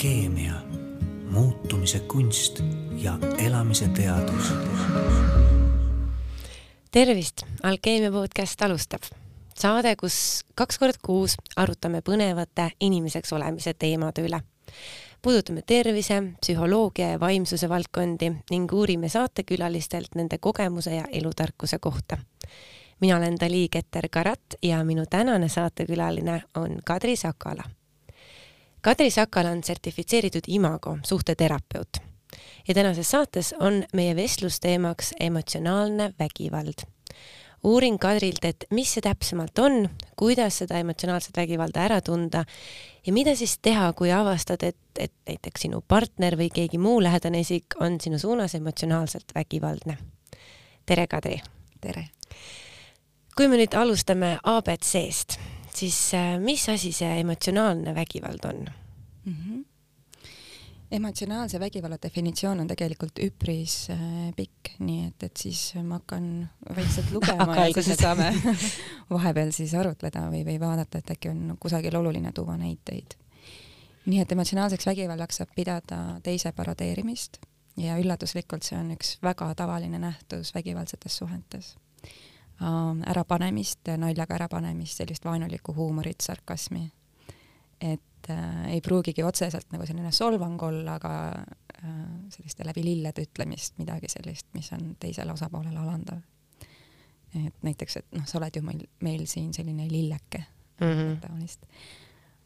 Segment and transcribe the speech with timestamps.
[0.00, 0.52] alkeemia,
[1.30, 2.62] muutumise kunst
[2.96, 4.52] ja elamise teadus.
[6.90, 9.02] tervist, Alkeemia podcast alustab.
[9.54, 14.40] saade, kus kaks korda kuus arutame põnevate inimeseks olemise teemade üle.
[15.22, 22.18] puudutame tervise, psühholoogia ja vaimsuse valdkondi ning uurime saatekülalistelt nende kogemuse ja elutarkuse kohta
[23.00, 27.64] mina olen Dali Keter-Karat ja minu tänane saatekülaline on Kadri Sakala.
[28.82, 31.88] Kadri Sakala on sertifitseeritud Imago suhteterapeut
[32.68, 36.86] ja tänases saates on meie vestlusteemaks emotsionaalne vägivald.
[37.64, 42.44] uurin Kadrilt, et mis see täpsemalt on, kuidas seda emotsionaalset vägivalda ära tunda
[43.06, 47.40] ja mida siis teha, kui avastad, et, et näiteks sinu partner või keegi muu lähedane
[47.40, 49.98] isik on sinu suunas emotsionaalselt vägivaldne.
[50.86, 51.42] tere, Kadri!
[51.80, 52.08] tere!
[53.36, 55.38] kui me nüüd alustame abc-st,
[55.74, 58.64] siis äh, mis asi see emotsionaalne vägivald on
[59.24, 59.34] mm?
[59.34, 59.64] -hmm.
[60.90, 63.98] emotsionaalse vägivalla definitsioon on tegelikult üpris äh,
[64.36, 68.32] pikk, nii et, et siis ma hakkan vaikselt lugema ja siis saame
[69.10, 73.14] vahepeal siis arutleda või, või vaadata, et äkki on kusagil oluline tuua näiteid.
[74.06, 77.38] nii et emotsionaalseks vägivallaks saab pidada teise parodeerimist
[77.76, 81.76] ja üllatuslikult see on üks väga tavaline nähtus vägivaldsetes suhetes
[82.60, 86.92] ärapanemist, naljaga ärapanemist, sellist vaenulikku huumorit, sarkasmi.
[87.80, 91.94] et äh, ei pruugigi otseselt nagu selline solvang olla, aga äh,
[92.28, 96.18] selliste läbi lillede ütlemist, midagi sellist, mis on teisele osapoolele alandav.
[97.46, 100.44] et näiteks, et noh, sa oled ju meil, meil siin selline lilleke
[100.80, 101.20] mm -hmm.
[101.20, 101.66] taolist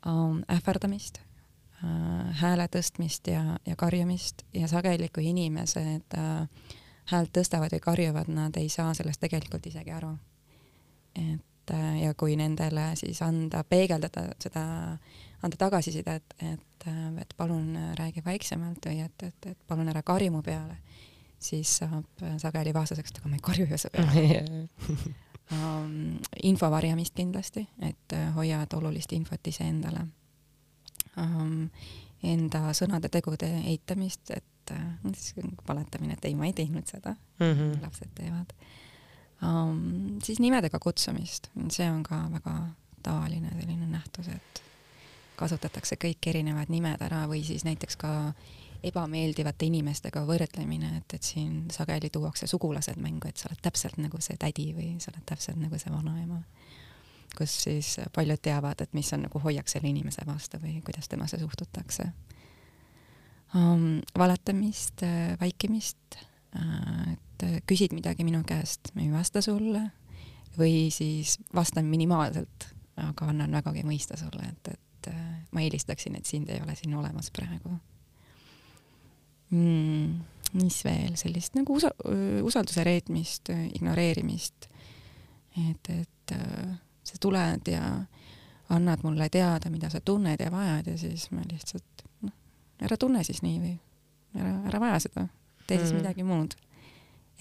[0.06, 0.42] ähm,.
[0.48, 6.48] ähvardamist äh,, hääle tõstmist ja, ja karjumist ja sageli, kui inimesed äh,
[7.10, 10.14] häält tõstavad või karjuvad, nad ei saa sellest tegelikult isegi aru.
[11.14, 14.64] et äh, ja kui nendele siis anda, peegeldada seda,
[15.42, 20.32] anda tagasisidet, et, äh, et palun räägi vaiksemalt või et, et, et palun ära karju
[20.32, 20.78] mu peale,
[21.38, 24.68] siis saab sageli vastuseks, et aga ma ei karju ju su peale
[25.52, 30.06] um, info varjamist kindlasti, et äh, hoiad olulist infot iseendale
[31.16, 31.68] um,.
[32.24, 35.34] Enda sõnade-tegude eitamist, et et siis
[35.68, 37.82] valetamine, et ei, ma ei teinud seda mm, -hmm.
[37.82, 38.54] lapsed teevad
[39.42, 40.20] um,.
[40.22, 42.58] siis nimedega kutsumist, see on ka väga
[43.02, 44.62] tavaline selline nähtus, et
[45.36, 48.32] kasutatakse kõik erinevad nimed ära või siis näiteks ka
[48.84, 54.20] ebameeldivate inimestega võrdlemine, et, et siin sageli tuuakse sugulased mängu, et sa oled täpselt nagu
[54.20, 56.42] see tädi või sa oled täpselt nagu see vanaema.
[57.34, 61.38] kus siis paljud teavad, et mis on nagu hoiak selle inimese vastu või kuidas temasse
[61.38, 62.12] suhtutakse
[63.54, 66.18] um, valetamist äh,, vaikimist
[66.56, 69.88] äh,, et äh, küsid midagi minu käest, ma ei vasta sulle
[70.58, 72.68] või siis vastan minimaalselt,
[73.02, 75.10] aga annan vägagi mõista sulle, et, et
[75.52, 77.72] ma eelistaksin, et sind ei ole siin olemas praegu
[79.50, 80.20] mm,.
[80.60, 81.94] mis veel, sellist nagu usa-,
[82.46, 84.68] usalduse reetmist, ignoreerimist,
[85.70, 86.36] et, et
[87.04, 87.82] sa tuled ja
[88.74, 92.06] annad mulle teada, mida sa tunned ja vajad ja siis ma lihtsalt
[92.82, 93.72] ära tunne siis nii või
[94.40, 95.26] ära, ära vaja seda,
[95.66, 96.02] tee siis mm.
[96.02, 96.56] midagi muud.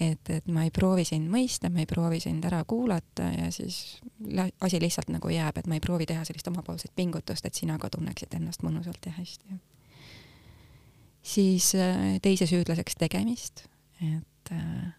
[0.00, 4.00] et, et ma ei proovi sind mõista, ma ei proovi sind ära kuulata ja siis
[4.60, 7.90] asi lihtsalt nagu jääb, et ma ei proovi teha sellist omapoolset pingutust, et sina ka
[7.94, 9.60] tunneksid ennast mõnusalt ja hästi.
[11.22, 13.66] siis äh, teise süüdlaseks tegemist,
[14.02, 14.92] et äh,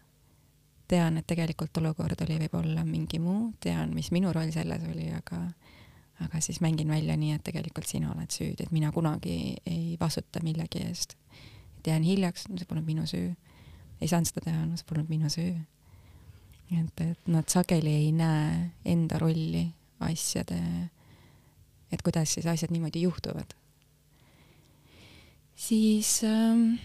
[0.88, 5.42] tean, et tegelikult olukord oli võib-olla mingi muu, tean, mis minu roll selles oli, aga
[6.24, 10.40] aga siis mängin välja nii, et tegelikult sina oled süüdi, et mina kunagi ei vastuta
[10.44, 11.16] millegi eest.
[11.78, 13.34] et jään hiljaks, no see polnud minu süü.
[14.00, 15.54] ei saanud seda teha, no see polnud minu süü.
[16.72, 19.68] et, et nad sageli ei näe enda rolli
[20.00, 20.60] asjade,
[21.92, 23.52] et kuidas siis asjad niimoodi juhtuvad.
[25.54, 26.78] siis ähm,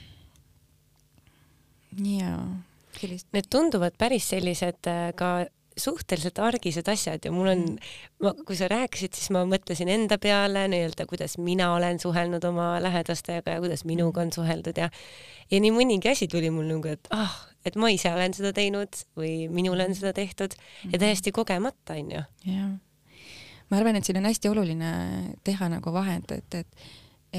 [2.04, 2.46] jaa,
[3.00, 3.28] sellist.
[3.34, 5.46] Need tunduvad päris sellised äh, ka
[5.78, 7.62] suhteliselt argised asjad ja mul on,
[8.24, 12.74] ma, kui sa rääkisid, siis ma mõtlesin enda peale nii-öelda, kuidas mina olen suhelnud oma
[12.84, 14.90] lähedastega ja kuidas minuga on suheldud ja
[15.52, 17.34] ja nii mõnigi asi tuli mul nagu, et ah,
[17.68, 21.02] et ma ise olen seda teinud või minul on seda tehtud ja mhm.
[21.04, 22.24] täiesti kogemata, onju.
[22.48, 22.74] jah.
[23.70, 24.92] ma arvan, et siin on hästi oluline
[25.48, 26.92] teha nagu vahet, et, et,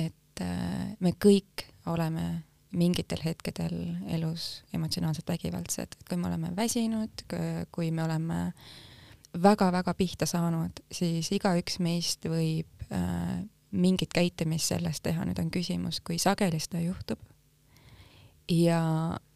[0.07, 3.75] et äh, me kõik oleme mingitel hetkedel
[4.17, 7.25] elus emotsionaalselt vägivaldsed, kui me oleme väsinud,
[7.73, 8.39] kui me oleme
[9.43, 13.43] väga-väga pihta saanud, siis igaüks meist võib äh,
[13.73, 17.21] mingit käitumist sellest teha, nüüd on küsimus, kui sageli seda juhtub.
[18.51, 18.83] Ja,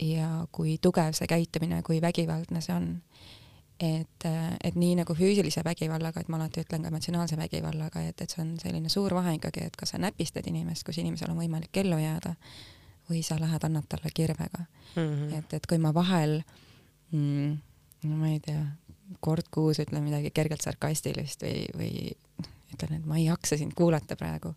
[0.02, 2.88] ja kui tugev see käitumine, kui vägivaldne see on.
[3.80, 4.24] et,
[4.64, 8.40] et nii nagu füüsilise vägivallaga, et ma alati ütlen ka emotsionaalse vägivallaga, et, et see
[8.40, 11.98] on selline suur vahe ikkagi, et kas sa näpistad inimest, kus inimesel on võimalik ellu
[12.00, 12.32] jääda
[13.10, 15.02] või sa lähed, annad talle kirvega mm.
[15.02, 15.38] -hmm.
[15.38, 16.42] et, et kui ma vahel
[17.10, 17.56] mm,
[18.04, 18.64] no ma ei tea,
[19.20, 24.16] kord kuus ütlen midagi kergelt sarkastilist või, või ütlen, et ma ei jaksa sind kuulata
[24.16, 24.54] praegu.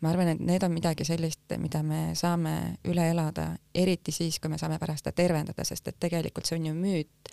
[0.00, 4.50] ma arvan, et need on midagi sellist, mida me saame üle elada, eriti siis, kui
[4.52, 7.30] me saame pärast seda tervendada, sest et tegelikult see on ju müüt,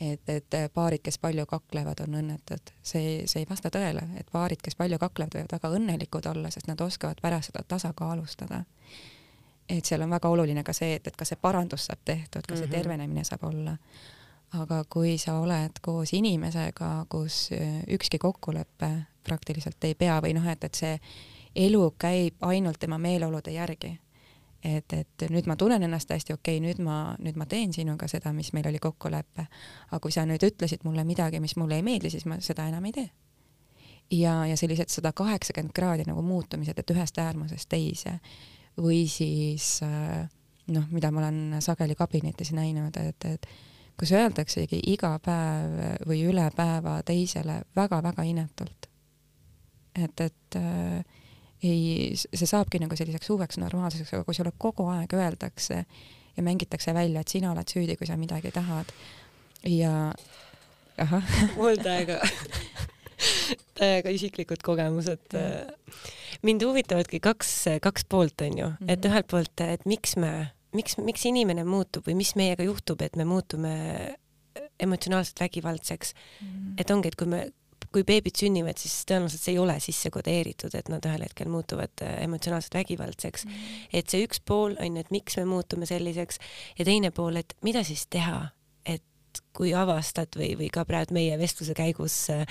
[0.00, 2.74] et, et paarid, kes palju kaklevad, on õnnetud.
[2.82, 6.68] see, see ei vasta tõele, et paarid, kes palju kaklevad, võivad väga õnnelikud olla, sest
[6.68, 8.64] nad oskavad pärast seda tasakaalustada.
[9.72, 12.58] Et seal on väga oluline ka see, et, et kas see parandus saab tehtud, kas
[12.58, 12.74] see mhm.
[12.74, 13.76] tervenemine saab olla
[14.58, 18.90] aga kui sa oled koos inimesega, kus äh, ükski kokkulepe
[19.24, 20.96] praktiliselt ei pea või noh, et, et see
[21.66, 23.98] elu käib ainult tema meeleolude järgi.
[24.64, 28.06] et, et nüüd ma tunnen ennast hästi okei okay,, nüüd ma, nüüd ma teen sinuga
[28.08, 29.46] seda, mis meil oli kokkulepe.
[29.90, 32.84] aga kui sa nüüd ütlesid mulle midagi, mis mulle ei meeldi, siis ma seda enam
[32.84, 33.10] ei tee.
[34.10, 38.18] ja, ja sellised sada kaheksakümmend kraadi nagu muutumised, et ühest äärmusest teise
[38.80, 40.28] või siis äh,
[40.72, 43.46] noh, mida ma olen sageli kabinetis näinud, et, et
[43.98, 48.88] kus öeldaksegi iga päev või üle päeva teisele väga-väga inetult.
[49.94, 51.04] et, et äh,
[51.62, 55.84] ei, see saabki nagu selliseks uueks normaalsuseks, aga kui sulle kogu aeg öeldakse
[56.36, 58.90] ja mängitakse välja, et sina oled süüdi, kui sa midagi tahad
[59.68, 59.92] ja
[60.98, 61.34] ahah.
[61.56, 62.18] mul täiega,
[63.78, 65.36] täiega isiklikud kogemused.
[66.42, 67.52] mind huvitavadki kaks,
[67.82, 68.92] kaks poolt onju mm, -hmm.
[68.92, 73.16] et ühelt poolt, et miks me miks, miks inimene muutub või mis meiega juhtub, et
[73.16, 73.72] me muutume
[74.80, 76.46] emotsionaalselt vägivaldseks mm.
[76.46, 76.78] -hmm.
[76.78, 77.42] et ongi, et kui me,
[77.92, 82.04] kui beebid sünnivad, siis tõenäoliselt see ei ole sisse kodeeritud, et nad ühel hetkel muutuvad
[82.04, 83.52] äh, emotsionaalselt vägivaldseks mm.
[83.52, 83.86] -hmm.
[83.92, 86.40] et see üks pool on ju, et miks me muutume selliseks
[86.78, 88.48] ja teine pool, et mida siis teha,
[88.86, 89.02] et
[89.52, 92.46] kui avastad või, või ka praegu meie vestluse käigus äh,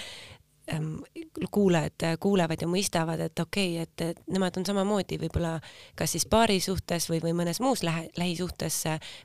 [1.52, 5.56] kuulajad kuulevad ja mõistavad, et okei okay,, et, et nemad on samamoodi võib-olla
[6.00, 8.82] kas siis paari suhtes või, või mõnes muus lähe, lähisuhtes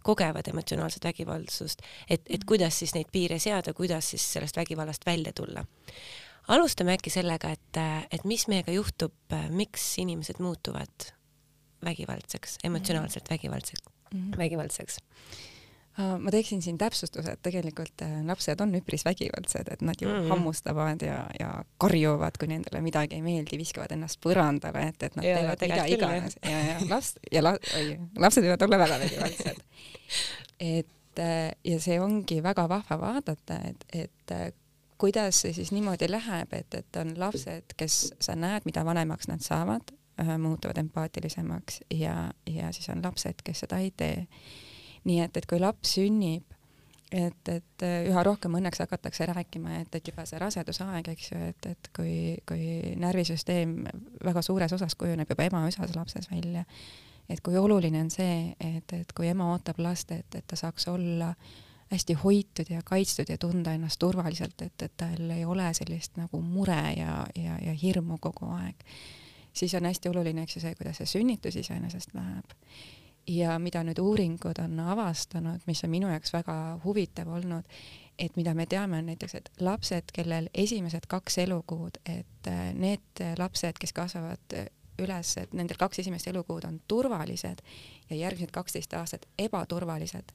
[0.07, 5.33] kogevad emotsionaalset vägivaldsust, et, et kuidas siis neid piire seada, kuidas siis sellest vägivallast välja
[5.33, 5.65] tulla.
[6.49, 9.15] alustame äkki sellega, et, et mis meiega juhtub,
[9.51, 11.11] miks inimesed muutuvad
[11.85, 14.39] vägivaldseks, emotsionaalselt vägivaldseks mm, -hmm.
[14.39, 15.56] vägivaldseks Äh,
[15.97, 20.15] ma teeksin siin täpsustuse, et tegelikult äh, lapsed on üpris vägivaldsed, et nad ju mm
[20.15, 20.29] -hmm.
[20.29, 25.25] hammustavad ja, ja karjuvad, kui nendele midagi ei meeldi, viskavad ennast põrandale, et, et nad
[25.25, 29.57] ja, teevad mida iganes ja, ja laps ja la, oi, lapsed võivad olla väga vägivaldsed.
[30.61, 34.55] et äh, ja see ongi väga vahva vaadata, et, et
[34.99, 39.41] kuidas see siis niimoodi läheb, et, et on lapsed, kes sa näed, mida vanemaks nad
[39.41, 39.97] saavad,
[40.39, 44.27] muutuvad empaatilisemaks ja, ja siis on lapsed, kes seda ei tee
[45.07, 46.45] nii et, et kui laps sünnib,
[47.13, 51.43] et, et äh, üha rohkem õnneks hakatakse rääkima, et, et juba see rasedusaeg, eks ju,
[51.53, 52.15] et, et kui,
[52.49, 53.77] kui närvisüsteem
[54.25, 56.65] väga suures osas kujuneb juba ema-üsas lapses välja,
[57.31, 60.89] et kui oluline on see, et, et kui ema ootab last, et, et ta saaks
[60.91, 61.33] olla
[61.93, 66.41] hästi hoitud ja kaitstud ja tunda ennast turvaliselt, et, et tal ei ole sellist nagu
[66.43, 68.83] mure ja, ja, ja hirmu kogu aeg,
[69.55, 72.57] siis on hästi oluline, eks ju, see, kuidas see sünnitus iseenesest läheb
[73.27, 77.67] ja mida nüüd uuringud on avastanud, mis on minu jaoks väga huvitav olnud,
[78.19, 83.25] et mida me teame, on näiteks, et lapsed, kellel esimesed kaks elukuud, et äh, need
[83.39, 84.59] lapsed, kes kasvavad
[85.03, 87.61] üles, et nendel kaks esimest elukuud on turvalised
[88.11, 90.33] ja järgmised kaksteist aastat ebaturvalised,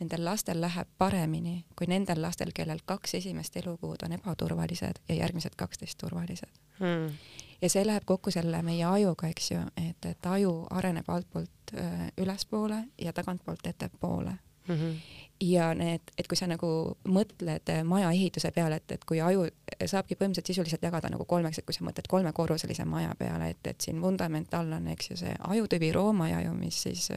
[0.00, 5.56] nendel lastel läheb paremini kui nendel lastel, kellel kaks esimest elukuud on ebaturvalised ja järgmised
[5.56, 6.60] kaksteist turvalised.
[6.78, 7.16] Hmm
[7.62, 12.08] ja see läheb kokku selle meie ajuga, eks ju, et, et aju areneb altpoolt äh,
[12.18, 14.30] ülespoole ja tagantpoolt ettepoole
[14.68, 14.74] mm.
[14.74, 14.96] -hmm.
[15.40, 19.46] ja need, et kui sa nagu mõtled äh, maja ehituse peale, et, et kui aju
[19.86, 23.80] saabki põhimõtteliselt sisuliselt jagada nagu kolmeks, et kui sa mõtled kolmekorruselise maja peale, et, et
[23.80, 27.10] siin vundament all on, eks ju, see ajutüvi roomaaia ju, mis siis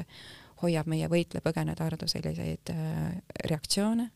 [0.62, 4.12] hoiab meie võitle-põgene-tardu selliseid äh, reaktsioone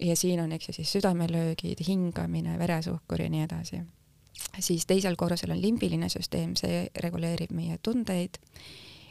[0.00, 3.82] ja siin on, eks ju, siis südamelöögid, hingamine, veresuhkur ja nii edasi
[4.58, 8.40] siis teisel korrusel on limbiline süsteem, see reguleerib meie tundeid.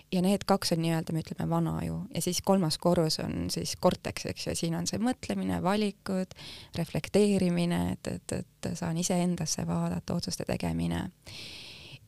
[0.09, 3.75] Ja need kaks on nii-öelda, me ütleme, vana aju ja siis kolmas korrus on siis
[3.77, 6.33] korteks, eks ju, siin on see mõtlemine, valikud,
[6.77, 11.11] reflekteerimine, et, et, et saan iseendasse vaadata, otsuste tegemine.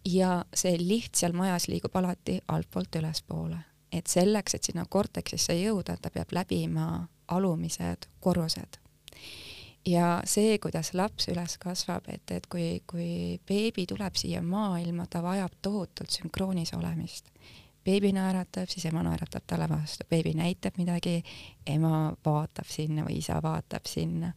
[0.05, 3.61] ja see liht seal majas liigub alati altpoolt ülespoole,
[3.93, 8.80] et selleks, et sinna korteksisse jõuda, ta peab läbima alumised korrused
[9.85, 15.23] ja see, kuidas laps üles kasvab, et, et kui, kui beebi tuleb siia maailma, ta
[15.23, 17.31] vajab tohutult sünkroonis olemist.
[17.85, 21.23] beebi naeratab, siis ema naeratab talle vastu, beebi näitab midagi,
[21.65, 24.33] ema vaatab sinna või isa vaatab sinna.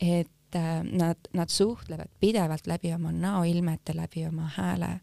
[0.00, 5.00] et äh, nad, nad suhtlevad pidevalt läbi oma näoilmete, läbi oma hääle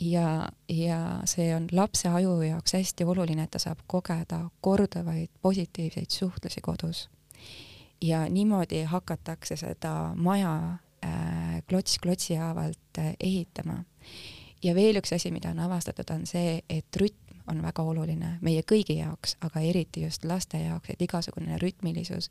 [0.00, 6.10] ja, ja see on lapse aju jaoks hästi oluline, et ta saab kogeda korduvaid positiivseid
[6.10, 7.08] suhtlusi kodus.
[8.02, 13.84] Ja niimoodi hakatakse seda maja äh, klots klotsi haavalt äh, ehitama.
[14.62, 18.62] ja veel üks asi, mida on avastatud, on see, et rütm on väga oluline meie
[18.66, 22.30] kõigi jaoks, aga eriti just laste jaoks, et igasugune rütmilisus,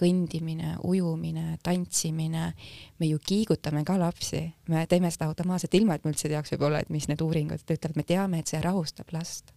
[0.00, 2.52] kõndimine, ujumine, tantsimine,
[2.98, 6.82] me ju kiigutame ka lapsi, me teeme seda automaatselt, ilma et me üldse teaks võib-olla,
[6.82, 9.52] et mis need uuringud ütlevad, me teame, et see rahustab last.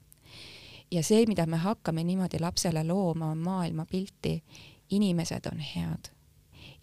[0.92, 4.40] ja see, mida me hakkame niimoodi lapsele looma, on maailmapilti,
[4.90, 6.12] inimesed on head.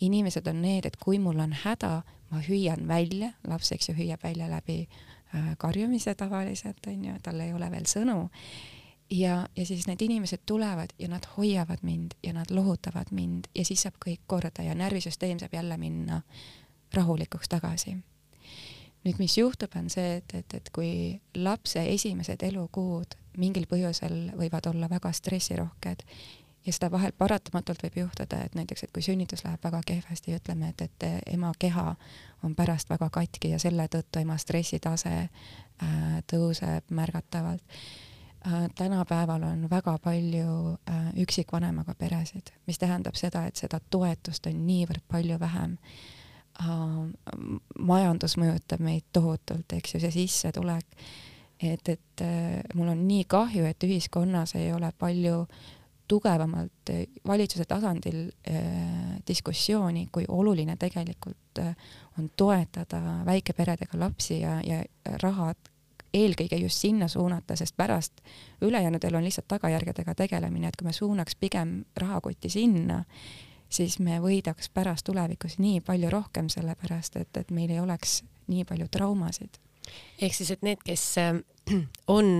[0.00, 4.22] inimesed on need, et kui mul on häda, ma hüüan välja, laps, eks ju, hüüab
[4.22, 4.88] välja läbi
[5.34, 8.28] Äh, karjumise tavaliselt, on ju, tal ei ole veel sõnu.
[9.10, 13.64] ja, ja siis need inimesed tulevad ja nad hoiavad mind ja nad lohutavad mind ja
[13.64, 16.20] siis saab kõik korda ja närvisüsteem saab jälle minna
[16.92, 17.96] rahulikuks tagasi.
[19.04, 24.68] nüüd, mis juhtub, on see, et, et, et kui lapse esimesed elukuud mingil põhjusel võivad
[24.68, 26.04] olla väga stressirohked
[26.66, 30.70] ja seda vahel paratamatult võib juhtuda, et näiteks, et kui sünnitus läheb väga kehvasti, ütleme,
[30.72, 31.94] et, et ema keha
[32.46, 37.64] on pärast väga katki ja selle tõttu ema stressitase äh, tõuseb märgatavalt
[38.46, 38.68] äh,.
[38.78, 45.02] tänapäeval on väga palju äh, üksikvanemaga peresid, mis tähendab seda, et seda toetust on niivõrd
[45.08, 45.76] palju vähem
[46.62, 46.96] äh,.
[47.78, 51.06] majandus mõjutab meid tohutult, eks ju, see sissetulek,
[51.62, 55.70] et, et äh, mul on nii kahju, et ühiskonnas ei ole palju äh,
[56.08, 58.62] tugevamalt eh, valitsuse tasandil eh,
[59.28, 61.74] diskussiooni, kui oluline tegelikult eh,
[62.18, 64.82] on toetada väikeperedega lapsi ja, ja
[65.22, 65.70] rahad
[66.12, 68.20] eelkõige just sinna suunata, sest pärast
[68.60, 73.02] ülejäänud elu on lihtsalt tagajärgedega tegelemine, et kui me suunaks pigem rahakoti sinna,
[73.72, 78.20] siis me võidaks pärast tulevikus nii palju rohkem, sellepärast et, et meil ei oleks
[78.52, 79.56] nii palju traumasid.
[80.20, 81.06] Ehk siis, et need, kes
[82.16, 82.30] on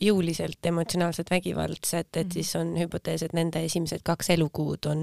[0.00, 2.32] jõuliselt emotsionaalselt vägivaldsed, et mm.
[2.32, 5.02] siis on hüpotees, et nende esimesed kaks elukuud on,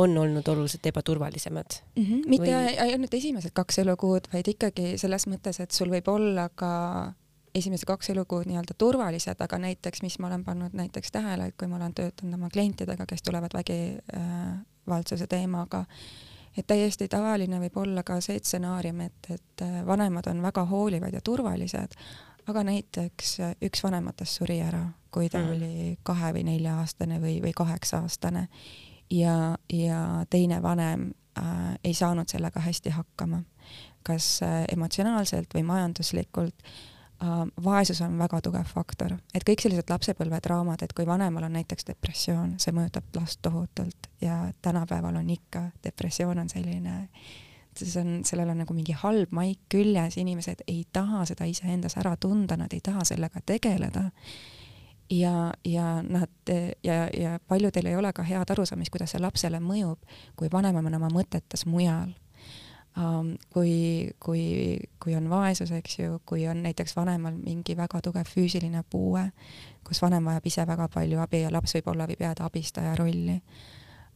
[0.00, 2.04] on olnud oluliselt ebaturvalisemad mm.
[2.04, 2.22] -hmm.
[2.32, 2.78] mitte Või...
[2.86, 6.72] ainult esimesed kaks elukuud, vaid ikkagi selles mõttes, et sul võib olla ka
[7.54, 11.68] esimesed kaks elukuud nii-öelda turvalised, aga näiteks, mis ma olen pannud näiteks tähele, et kui
[11.68, 15.84] ma olen töötanud oma klientidega, kes tulevad vägivaldsuse teemaga,
[16.56, 21.20] et täiesti tavaline võib olla ka see stsenaarium, et, et vanemad on väga hoolivad ja
[21.24, 21.96] turvalised,
[22.46, 24.84] aga näiteks äh, üks vanematest suri ära,
[25.14, 25.52] kui ta mm.
[25.54, 28.46] oli kahe või nelja-aastane või, või kaheksa-aastane
[29.10, 29.36] ja,
[29.72, 33.42] ja teine vanem äh, ei saanud sellega hästi hakkama,
[34.06, 36.82] kas äh, emotsionaalselt või majanduslikult äh,.
[37.64, 42.56] Vaesus on väga tugev faktor, et kõik sellised lapsepõlvetraumad, et kui vanemal on näiteks depressioon,
[42.62, 47.32] see mõjutab last tohutult ja tänapäeval on ikka, depressioon on selline äh,
[47.82, 52.14] see on, sellel on nagu mingi halb maik küljes, inimesed ei taha seda iseendas ära
[52.20, 54.10] tunda, nad ei taha sellega tegeleda.
[55.10, 56.52] ja, ja nad
[56.84, 59.98] ja, ja paljudel ei ole ka head arusaamist, kuidas see lapsele mõjub,
[60.36, 62.14] kui vanem on oma mõtetes mujal.
[63.50, 64.42] Kui, kui,
[65.02, 69.24] kui on vaesus, eks ju, kui on näiteks vanemal mingi väga tugev füüsiline puue,
[69.84, 73.40] kus vanem vajab ise väga palju abi ja laps võib-olla võib jääda abistaja rolli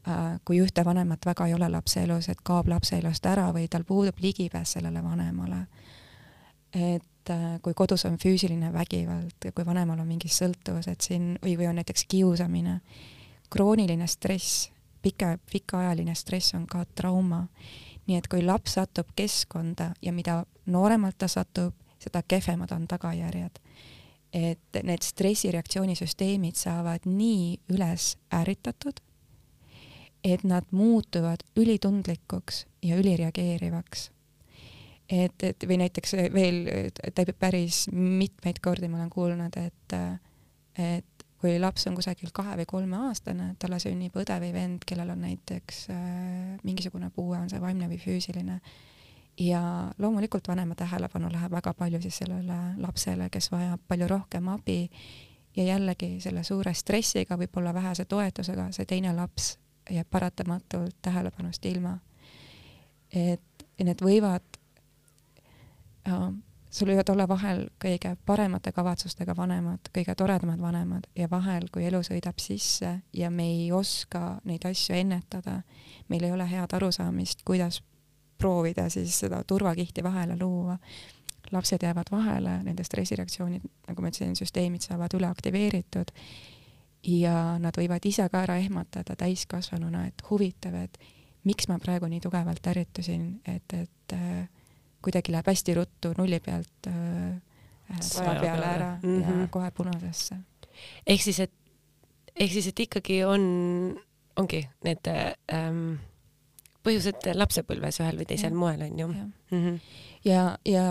[0.09, 3.67] Äh, kui ühte vanemat väga ei ole lapse elus, et kaob lapse elust ära või
[3.69, 5.67] tal puudub ligipääs sellele vanemale.
[6.73, 11.57] et äh, kui kodus on füüsiline vägivald, kui vanemal on mingi sõltuvus, et siin või,
[11.59, 12.81] või on näiteks kiusamine,
[13.51, 14.71] krooniline stress,
[15.03, 17.47] pika, pikaajaline stress on ka trauma.
[18.09, 23.59] Nii et kui laps satub keskkonda ja mida nooremalt ta satub, seda kehvemad on tagajärjed
[24.33, 29.01] et need stressireaktsioonisüsteemid saavad nii üles ärritatud,
[30.25, 34.11] et nad muutuvad ülitundlikuks ja ülireageerivaks.
[35.09, 36.67] et, et või näiteks veel
[37.39, 39.95] päris mitmeid kordi ma olen kuulnud, et,
[40.77, 45.23] et kui laps on kusagil kahe või kolmeaastane, talle sünnib õde või vend, kellel on
[45.23, 46.05] näiteks äh,
[46.67, 48.59] mingisugune puue, on see vaimne või füüsiline,
[49.39, 49.63] ja
[49.99, 54.81] loomulikult vanema tähelepanu läheb väga palju siis sellele lapsele, kes vajab palju rohkem abi
[55.57, 59.57] ja jällegi selle suure stressiga, võib-olla vähese toetusega, see teine laps
[59.91, 61.99] jääb paratamatult tähelepanust ilma.
[63.13, 64.59] et need võivad
[66.09, 66.33] äh,,
[66.71, 72.03] sul võivad olla vahel kõige paremate kavatsustega vanemad, kõige toredamad vanemad ja vahel, kui elu
[72.05, 75.63] sõidab sisse ja me ei oska neid asju ennetada,
[76.09, 77.81] meil ei ole head arusaamist, kuidas
[78.39, 80.79] proovida siis seda turvakihti vahele luua.
[81.53, 86.11] lapsed jäävad vahele, nende stressireaktsioonid, nagu ma ütlesin, süsteemid saavad üle aktiveeritud
[87.09, 90.99] ja nad võivad ise ka ära ehmatada täiskasvanuna, et huvitav, et
[91.49, 94.45] miks ma praegu nii tugevalt ärritusin, et, et äh,
[95.03, 99.23] kuidagi läheb hästi ruttu nulli pealt äh, saja peale ära mm -hmm.
[99.23, 99.49] ja mhm.
[99.51, 100.37] kohe punasesse.
[101.07, 101.53] ehk siis, et
[102.37, 103.43] ehk siis, et ikkagi on,
[104.37, 105.09] ongi need
[105.53, 105.99] ähm,
[106.87, 108.59] põhjused lapsepõlves ühel või teisel ja.
[108.59, 109.09] moel on ju.
[109.09, 109.81] ja mm, -hmm.
[110.25, 110.85] ja, ja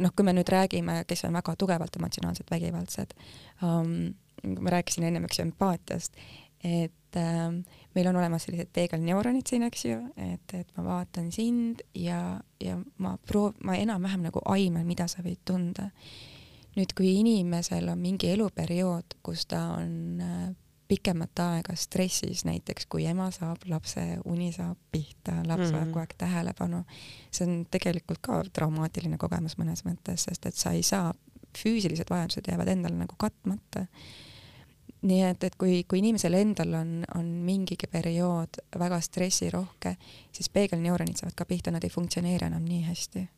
[0.00, 3.14] noh, kui me nüüd räägime, kes on väga tugevalt emotsionaalselt vägivaldsed
[3.62, 4.14] um,,
[4.60, 6.16] ma rääkisin ennem, eks ju, empaatiast,
[6.64, 7.52] et äh,
[7.96, 12.20] meil on olemas sellised peegelneuronid siin, eks ju, et, et ma vaatan sind ja,
[12.62, 15.90] ja ma proov-, ma enam-vähem nagu aiman, mida sa võid tunda.
[16.76, 20.48] nüüd, kui inimesel on mingi eluperiood, kus ta on äh,
[20.88, 25.92] pikemat aega stressis, näiteks kui ema saab lapse, uni saab pihta, laps vajab mm -hmm.
[25.94, 26.84] kogu aeg tähelepanu,
[27.30, 31.14] see on tegelikult ka traumaatiline kogemus mõnes mõttes, sest et sa ei saa,
[31.56, 33.86] füüsilised vajadused jäävad endale nagu katmata
[35.02, 39.96] nii et, et kui, kui inimesel endal on, on mingigi periood väga stressirohke,
[40.32, 43.28] siis peegelneuronid saavad ka pihta, nad ei funktsioneeri enam nii hästi.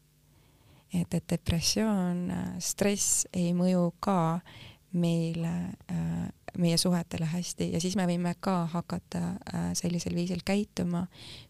[0.95, 2.29] et, et depressioon,
[2.65, 4.41] stress ei mõju ka
[4.93, 5.55] meile
[5.93, 11.07] äh,, meie suhetele hästi ja siis me võime ka hakata äh, sellisel viisil käituma.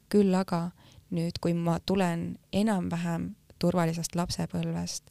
[0.09, 0.71] küll aga
[1.11, 5.11] nüüd, kui ma tulen enam-vähem turvalisest lapsepõlvest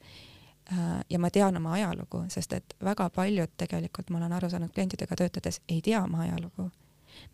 [1.10, 5.16] ja ma tean oma ajalugu, sest et väga paljud tegelikult, ma olen aru saanud klientidega
[5.16, 6.70] töötades, ei tea oma ajalugu.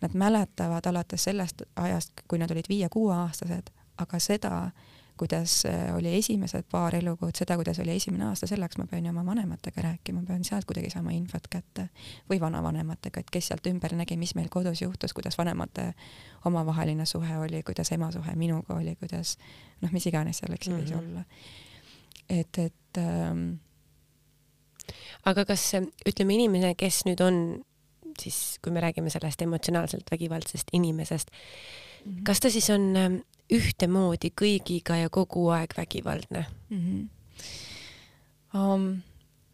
[0.02, 4.70] Nad mäletavad alates sellest ajast, kui nad olid viie-kuueaastased, aga seda,
[5.18, 9.12] kuidas äh, oli esimesed paar elukuud, seda, kuidas oli esimene aasta, selleks ma pean ju
[9.12, 11.90] oma vanematega rääkima, pean sealt kuidagi saama infot kätte
[12.30, 15.92] või vanavanematega, et kes sealt ümber nägi, mis meil kodus juhtus, kuidas vanemate
[16.46, 19.38] omavaheline suhe oli, kuidas ema suhe minuga oli, kuidas
[19.82, 20.98] noh, mis iganes seal, võis mm -hmm.
[21.00, 21.26] olla
[22.30, 23.60] et, et ähm,
[25.26, 25.66] aga kas
[26.08, 27.40] ütleme, inimene, kes nüüd on
[28.20, 32.24] siis, kui me räägime sellest emotsionaalselt vägivaldsest inimesest mm, -hmm.
[32.24, 33.16] kas ta siis on ähm,
[33.54, 36.80] ühtemoodi kõigiga ja kogu aeg vägivaldne mm?
[36.80, 37.10] -hmm.
[38.54, 39.02] Um,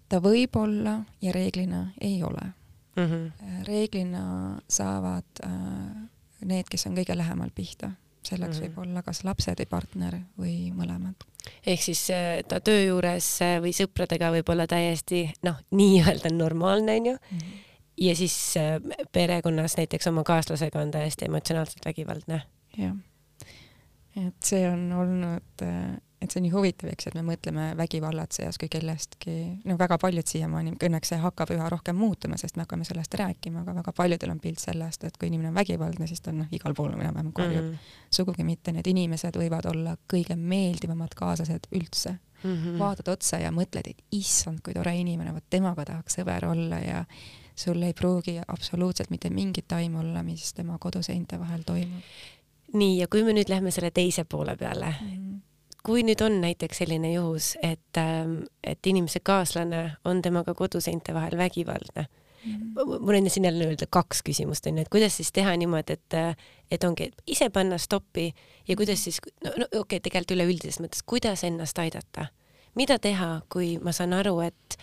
[0.10, 2.54] ta võib olla ja reeglina ei ole
[2.96, 3.06] mm.
[3.06, 3.64] -hmm.
[3.64, 6.10] reeglina saavad uh,
[6.42, 7.92] need, kes on kõige lähemal pihta,
[8.24, 8.70] selleks mm -hmm.
[8.70, 11.29] võib olla kas lapsed või partner või mõlemad
[11.66, 16.98] ehk siis äh, ta töö juures äh, või sõpradega võib olla täiesti noh, nii-öelda normaalne
[17.00, 17.38] onju mm.
[17.38, 17.62] -hmm.
[18.08, 18.76] ja siis äh,
[19.12, 22.42] perekonnas näiteks oma kaaslasega on täiesti emotsionaalselt vägivaldne.
[22.78, 22.96] jah,
[24.28, 25.66] et see on olnud
[26.22, 29.36] et see on nii huvitav, eks, et me mõtleme vägivallatsejas kui kellestki,
[29.70, 33.64] no väga paljud siiamaani, õnneks see hakkab üha rohkem muutuma, sest me hakkame sellest rääkima,
[33.64, 36.50] aga väga paljudel on pilt sellest, et kui inimene on vägivaldne, siis ta on noh,
[36.56, 37.70] igal pool enam-vähem korjub mm.
[37.72, 38.10] -hmm.
[38.20, 42.56] sugugi mitte, need inimesed võivad olla kõige meeldivamad kaaslased üldse mm.
[42.56, 42.80] -hmm.
[42.80, 47.06] vaatad otsa ja mõtled, et issand, kui tore inimene, vot temaga tahaks sõber olla ja
[47.56, 52.04] sul ei pruugi absoluutselt mitte mingit aimu olla, mis tema koduseinte vahel toimub.
[52.74, 55.29] nii, ja kui me nüüd lähme selle teise poole peale mm, -hmm
[55.86, 61.38] kui nüüd on näiteks selline juhus, et, ähm, et inimese kaaslane on temaga koduseinte vahel
[61.38, 62.06] vägivaldne
[62.46, 63.00] mm, -hmm.
[63.00, 66.38] mul on siin jälle öelda kaks küsimust onju, et kuidas siis teha niimoodi, et,
[66.72, 68.34] et ongi ise panna stoppi
[68.68, 72.26] ja kuidas siis, no, no okei okay,, tegelikult üleüldises mõttes, kuidas ennast aidata,
[72.76, 74.78] mida teha, kui ma saan aru, et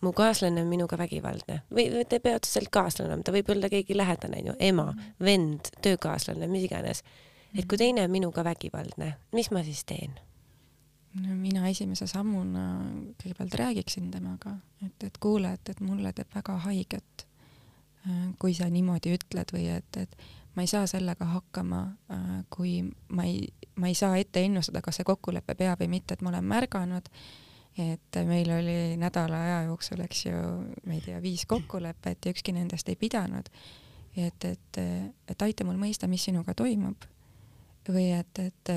[0.00, 3.68] mu kaaslane on minuga vägivaldne või ta ei pea otseselt kaaslane olema, ta võib olla
[3.72, 5.24] keegi lähedane onju, ema, mhm.
[5.24, 7.02] vend, töökaaslane, mis iganes.
[7.58, 10.25] et kui teine on minuga vägivaldne, mis ma siis teen?
[11.20, 12.64] No mina esimese sammuna
[13.20, 17.26] kõigepealt räägiksin temaga, et, et kuule, et, et mulle teeb väga haiget,
[18.06, 20.18] äh, kui sa niimoodi ütled või et, et
[20.56, 25.00] ma ei saa sellega hakkama, äh, kui ma ei, ma ei saa ette ennustada, kas
[25.00, 27.10] see kokkulepe peab või mitte, et ma olen märganud,
[27.76, 30.44] et meil oli nädala aja jooksul, eks ju,
[30.88, 33.50] ma ei tea, viis kokkulepet ja ükski nendest ei pidanud.
[34.16, 34.78] et, et,
[35.28, 37.04] et aita mul mõista, mis sinuga toimub
[37.92, 38.72] või et, et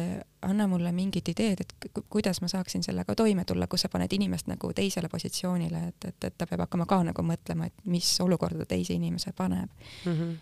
[0.46, 4.48] anna mulle mingid ideed, et kuidas ma saaksin sellega toime tulla, kus sa paned inimest
[4.52, 8.66] nagu teisele positsioonile, et, et, et ta peab hakkama ka nagu mõtlema, et mis olukorda
[8.70, 9.70] teise inimese paneb
[10.06, 10.12] mm.
[10.12, 10.36] -hmm.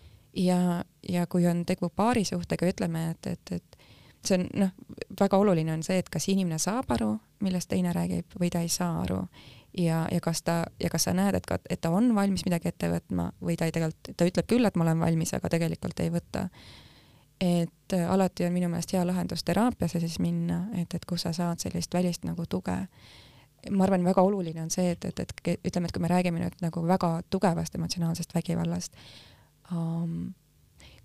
[0.43, 3.77] ja, ja kui on tegu paarisuhtega, ütleme, et, et, et
[4.25, 4.73] see on noh,
[5.19, 8.69] väga oluline on see, et kas inimene saab aru, millest teine räägib või ta ei
[8.69, 9.21] saa aru
[9.77, 12.71] ja, ja kas ta ja kas sa näed, et ka, et ta on valmis midagi
[12.71, 15.99] ette võtma või ta ei tegelikult, ta ütleb küll, et ma olen valmis, aga tegelikult
[16.03, 16.47] ei võta
[17.41, 21.34] et äh, alati on minu meelest hea lahendus teraapiasse siis minna, et, et kus sa
[21.34, 22.78] saad sellist välist nagu tuge.
[23.71, 26.60] ma arvan, väga oluline on see, et, et, et ütleme, et kui me räägime nüüd
[26.62, 28.93] nagu väga tugevast emotsionaalsest vägivallast
[29.71, 30.34] um,,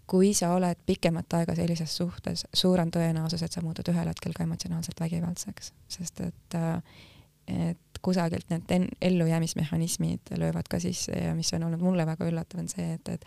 [0.06, 4.34] kui sa oled pikemat aega sellises suhtes, suur on tõenäosus, et sa muutud ühel hetkel
[4.36, 7.00] ka emotsionaalselt vägivaldseks, sest et äh,
[7.48, 12.68] et kusagilt need ellujäämismehhanismid löövad ka sisse ja mis on olnud mulle väga üllatav, on
[12.70, 13.24] see, et, et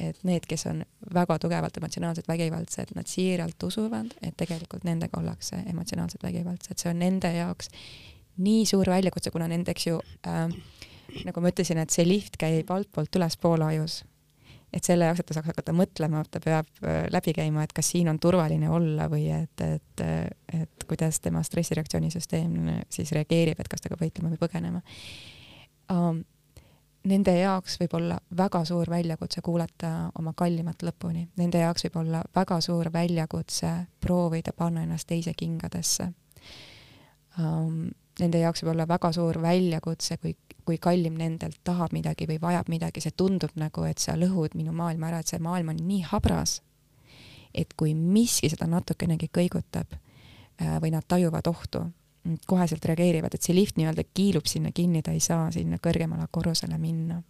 [0.00, 0.82] et need, kes on
[1.14, 7.02] väga tugevalt emotsionaalselt vägivaldsed, nad siiralt usuvad, et tegelikult nendega ollakse emotsionaalselt vägivaldsed, see on
[7.02, 7.70] nende jaoks
[8.40, 10.54] nii suur väljakutse, kuna nende, eks ju äh,,
[11.26, 14.04] nagu ma ütlesin, et see lift käib altpoolt ülespoole ajus.
[14.70, 17.88] et selle jaoks, et ta saaks hakata mõtlema, ta peab äh, läbi käima, et kas
[17.90, 20.04] siin on turvaline olla või et, et,
[20.54, 24.84] et kuidas tema stressireaktsioonisüsteem siis reageerib, et kas ta peab võitlema või põgenema
[25.90, 26.22] um,
[27.08, 32.22] nende jaoks võib olla väga suur väljakutse kuulata oma kallimat lõpuni, nende jaoks võib olla
[32.36, 36.10] väga suur väljakutse proovida panna ennast teise kingadesse.
[37.38, 37.88] Um,
[38.20, 40.34] nende jaoks võib olla väga suur väljakutse, kui,
[40.66, 44.74] kui kallim nendelt tahab midagi või vajab midagi, see tundub nagu, et sa lõhud minu
[44.76, 46.60] maailma ära, et see maailm on nii habras,
[47.54, 51.86] et kui miski seda natukenegi kõigutab äh, või nad tajuvad ohtu,
[52.46, 56.78] koheselt reageerivad, et see lift nii-öelda kiilub sinna kinni, ta ei saa sinna kõrgemale korrusele
[56.78, 57.22] minna.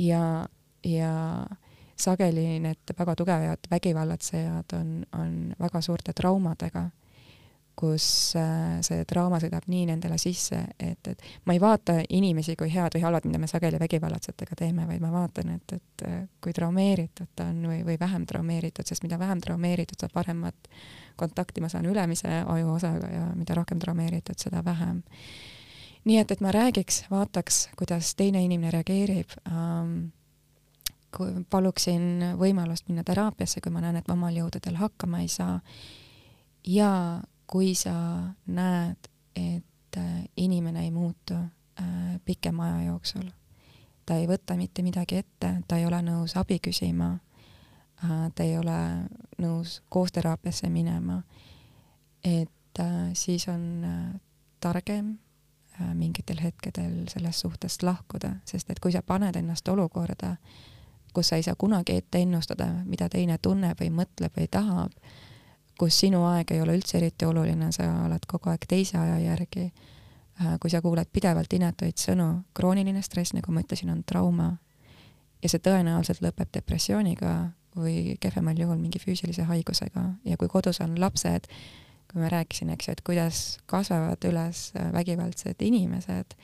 [0.00, 0.46] ja,
[0.84, 1.12] ja
[1.96, 6.90] sageli need väga tugevad vägivallatsejad on, on väga suurte traumadega
[7.76, 12.70] kus äh, see draama sõidab nii nendele sisse, et, et ma ei vaata inimesi kui
[12.72, 16.56] head või halvad, mida me sageli vägivallatsejatega teeme, vaid ma vaatan, et, et äh, kui
[16.56, 20.70] traumeeritud ta on või, või vähem traumeeritud, sest mida vähem traumeeritud, seda paremat
[21.20, 25.02] kontakti ma saan ülemise ajuosaga ja mida rohkem traumeeritud, seda vähem.
[26.08, 29.96] nii et, et ma räägiks, vaataks, kuidas teine inimene reageerib ähm,
[31.50, 35.60] paluksin võimalust minna teraapiasse, kui ma näen, et ma omal jõududel hakkama ei saa
[36.66, 36.92] ja
[37.46, 37.94] kui sa
[38.46, 43.28] näed, et äh, inimene ei muutu äh, pikema aja jooksul,
[44.06, 47.12] ta ei võta mitte midagi ette, ta ei ole nõus abi küsima,
[48.04, 48.78] äh, ta ei ole
[49.42, 51.22] nõus koosteraapiasse minema,
[52.24, 52.50] et
[53.14, 53.62] siis on
[54.60, 55.14] targem
[55.94, 60.34] mingitel hetkedel sellest suhtest lahkuda, sest et kui sa paned ennast olukorda,
[61.14, 64.92] kus sa ei saa kunagi ette ennustada, mida teine tunneb või mõtleb või tahab,
[65.78, 69.68] kus sinu aeg ei ole üldse eriti oluline, sa oled kogu aeg teise aja järgi,
[70.40, 74.54] äh, kui sa kuuled pidevalt inetuid sõnu, krooniline stress, nagu ma ütlesin, on trauma.
[75.42, 77.32] Ja see tõenäoliselt lõpeb depressiooniga
[77.76, 80.06] või kehvemal juhul mingi füüsilise haigusega.
[80.24, 81.50] Ja kui kodus on lapsed,
[82.08, 86.38] kui ma rääkisin, eks ju, et kuidas kasvavad üles äh, vägivaldsed inimesed,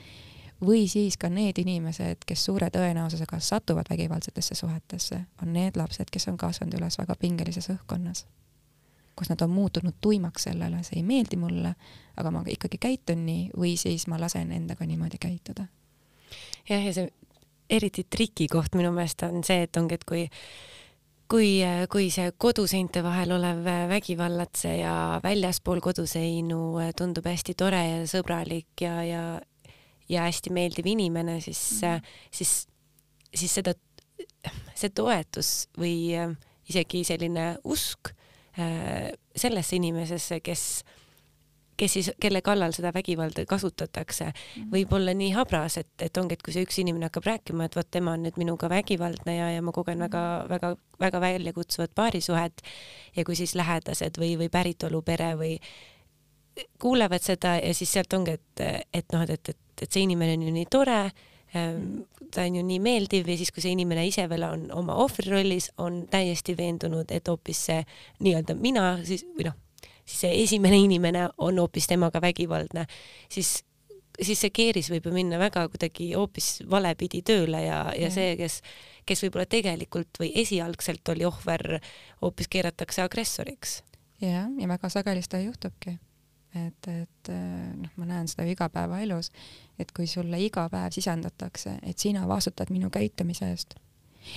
[0.63, 6.29] või siis ka need inimesed, kes suure tõenäosusega satuvad vägivaldsetesse suhetesse, on need lapsed, kes
[6.31, 8.23] on kasvanud üles väga pingelises õhkkonnas
[9.15, 11.75] kus nad on muutunud tuimaks sellele, see ei meeldi mulle,
[12.17, 15.67] aga ma ikkagi käitun nii või siis ma lasen endaga niimoodi käituda.
[16.69, 17.09] jah, ja see
[17.69, 20.27] eriti trikikoht minu meelest on see, et ongi, et kui
[21.33, 26.59] kui, kui see koduseinte vahel olev vägivallatseja väljaspool koduseinu
[26.97, 29.23] tundub hästi tore ja sõbralik ja, ja
[30.09, 32.01] ja hästi meeldiv inimene, siis mm, -hmm.
[32.31, 32.67] siis,
[33.35, 33.73] siis seda,
[34.75, 36.11] see toetus või
[36.69, 38.11] isegi selline usk
[38.55, 40.63] sellesse inimesesse, kes,
[41.77, 44.67] kes siis, kelle kallal seda vägivalda kasutatakse, mhm.
[44.73, 47.77] võib olla nii habras, et, et ongi, et kui see üks inimene hakkab rääkima, et
[47.79, 51.25] vot tema on nüüd minuga vägivaldne ja, ja ma kogen väga-väga-väga mhm.
[51.25, 52.61] väljakutsuvat paarisuhet
[53.15, 55.57] ja kui siis lähedased või, või päritolupere või
[56.79, 60.47] kuulevad seda ja siis sealt ongi, et, et noh, et, et, et, see inimene on
[60.47, 60.99] ju nii tore
[61.53, 65.29] ta on ju nii meeldiv ja siis, kui see inimene ise veel on oma ohvri
[65.29, 67.83] rollis, on täiesti veendunud, et hoopis see
[68.25, 69.59] nii-öelda mina siis või noh,
[70.05, 72.87] siis see esimene inimene on hoopis temaga vägivaldne,
[73.29, 73.59] siis
[74.21, 78.59] siis see keeris võib ju minna väga kuidagi hoopis valepidi tööle ja, ja see, kes,
[79.09, 81.79] kes võib-olla tegelikult või esialgselt oli ohver,
[82.21, 83.79] hoopis keeratakse agressoriks.
[84.21, 85.97] jah, ja väga sageli seda juhtubki
[86.55, 87.31] et, et
[87.77, 89.31] noh, ma näen seda ju igapäevaelus,
[89.79, 93.75] et kui sulle iga päev sisendatakse, et sina vastutad minu käitumise eest.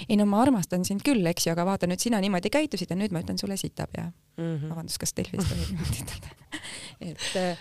[0.09, 2.97] ei no ma armastan sind küll, eks ju, aga vaata nüüd sina niimoodi käitusid ja
[2.99, 4.43] nüüd ma ütlen sulle sitapea mm.
[4.43, 4.69] -hmm.
[4.71, 6.29] vabandust, kas Delfis tohib niimoodi ütelda?
[7.01, 7.59] et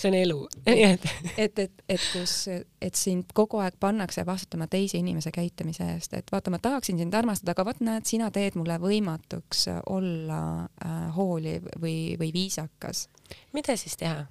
[0.00, 0.48] see on elu.
[0.66, 1.00] et,
[1.44, 2.34] et, et, et kus,
[2.80, 7.14] et sind kogu aeg pannakse vastutama teise inimese käitumise eest, et vaata, ma tahaksin sind
[7.14, 13.08] armastada, aga vot näed, sina teed mulle võimatuks olla äh, hooliv või, või viisakas.
[13.52, 14.26] Mida siis teha?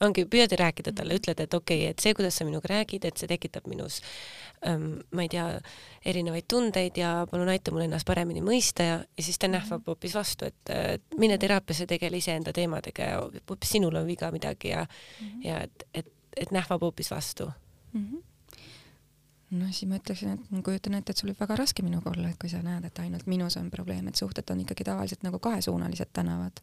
[0.00, 3.20] ongi, püüad rääkida talle, ütled, et okei okay,, et see, kuidas sa minuga räägid, et
[3.20, 3.98] see tekitab minus
[4.66, 5.44] ähm, ma ei tea,
[6.08, 9.58] erinevaid tundeid ja palun aita mul ennast paremini mõista ja, ja siis ta mhm.
[9.58, 14.72] nähvab hoopis vastu, et mine teraapiasse, tegele iseenda teemadega ja hoopis sinul on viga midagi
[14.72, 15.46] ja mm, -hmm.
[15.46, 17.50] ja et, et, et nähvab hoopis vastu
[17.92, 18.06] mm.
[18.06, 18.26] -hmm
[19.50, 22.28] no siis ma ütleksin, et ma kujutan ette, et sul võib väga raske minuga olla,
[22.30, 25.38] et kui sa näed, et ainult minus on probleem, et suhted on ikkagi tavaliselt nagu
[25.38, 26.62] kahesuunalised tänavad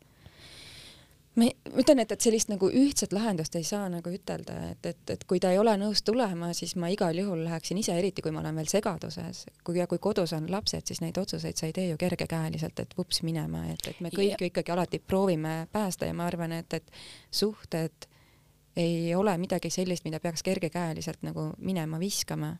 [1.38, 1.48] ma
[1.78, 5.40] ütlen, et, et sellist nagu ühtset lahendust ei saa nagu ütelda, et, et, et kui
[5.44, 8.58] ta ei ole nõus tulema, siis ma igal juhul läheksin ise, eriti kui ma olen
[8.58, 12.00] veel segaduses, kui ja kui kodus on lapsed, siis neid otsuseid sa ei tee ju
[12.02, 16.26] kergekäeliselt, et vups minema, et, et me kõik ju ikkagi alati proovime päästa ja ma
[16.28, 16.92] arvan, et, et
[17.32, 18.10] suhted
[18.78, 22.56] ei ole midagi sellist, mida peaks kergekäeliselt nagu minema viskama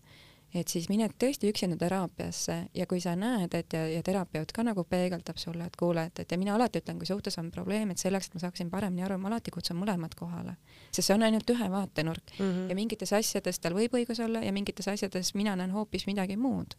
[0.58, 4.66] et siis mine tõesti üksinda teraapiasse ja kui sa näed, et ja, ja terapeut ka
[4.66, 7.92] nagu peegeldab sulle, et kuule, et, et ja mina alati ütlen, kui suhtes on probleem,
[7.94, 10.56] et selleks, et ma saaksin paremini aru, ma alati kutsun mõlemad kohale,
[10.90, 12.70] sest see on ainult ühe vaatenurk mm -hmm.
[12.70, 16.76] ja mingites asjades tal võib õigus olla ja mingites asjades mina näen hoopis midagi muud.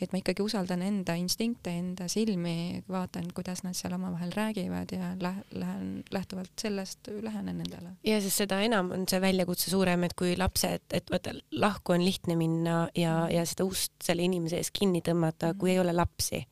[0.00, 5.14] et ma ikkagi usaldan enda instinkte, enda silmi, vaatan, kuidas nad seal omavahel räägivad ja
[5.20, 7.90] lähen, lähen lähtuvalt sellest lähenen nendele.
[8.04, 12.04] ja sest seda enam on see väljakutse suurem, et kui lapsed, et vaata lahku on
[12.04, 16.44] lihtne minna ja ja, seda ust selle inimese ees kinni tõmmata, kui ei ole lapsi.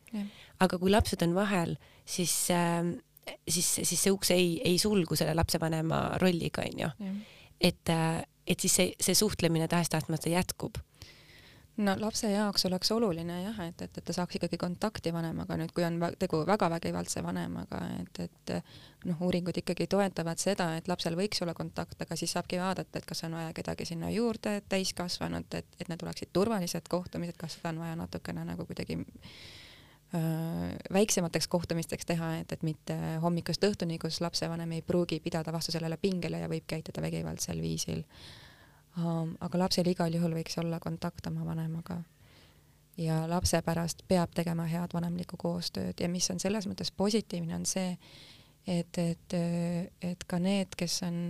[0.61, 2.83] aga kui lapsed on vahel, siis äh,
[3.49, 6.91] siis, siis see uks ei, ei sulgu selle lapsevanema rolliga, onju.
[7.61, 10.81] et, äh, et siis see, see suhtlemine tahes-tahtmata jätkub
[11.79, 15.73] no lapse jaoks oleks oluline jah, et, et, et ta saaks ikkagi kontakti vanemaga, nüüd
[15.77, 18.55] kui on tegu väga vägivaldse vanemaga, et, et
[19.09, 23.07] noh, uuringud ikkagi toetavad seda, et lapsel võiks olla kontakt, aga siis saabki vaadata, et
[23.09, 27.73] kas on vaja kedagi sinna juurde, täiskasvanut, et, et need oleksid turvalised kohtumised, kas seda
[27.75, 34.21] on vaja natukene nagu kuidagi öö, väiksemateks kohtumisteks teha, et, et mitte hommikust õhtuni, kus
[34.25, 38.03] lapsevanem ei pruugi pidada vastu sellele pingele ja võib käituda vägivaldsel viisil
[38.99, 42.03] aga lapsel igal juhul võiks olla kontakt oma vanemaga.
[42.99, 47.67] ja lapse pärast peab tegema head vanemlikku koostööd ja mis on selles mõttes positiivne, on
[47.67, 47.97] see,
[48.67, 49.37] et, et,
[50.03, 51.21] et ka need, kes on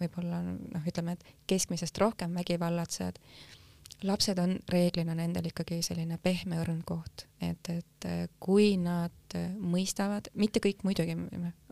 [0.00, 3.18] võib-olla noh, ütleme, et keskmisest rohkem vägivallatsejad,
[4.04, 8.08] lapsed on reeglina nendel ikkagi selline pehme õrn koht, et, et
[8.40, 11.16] kui nad mõistavad, mitte kõik muidugi,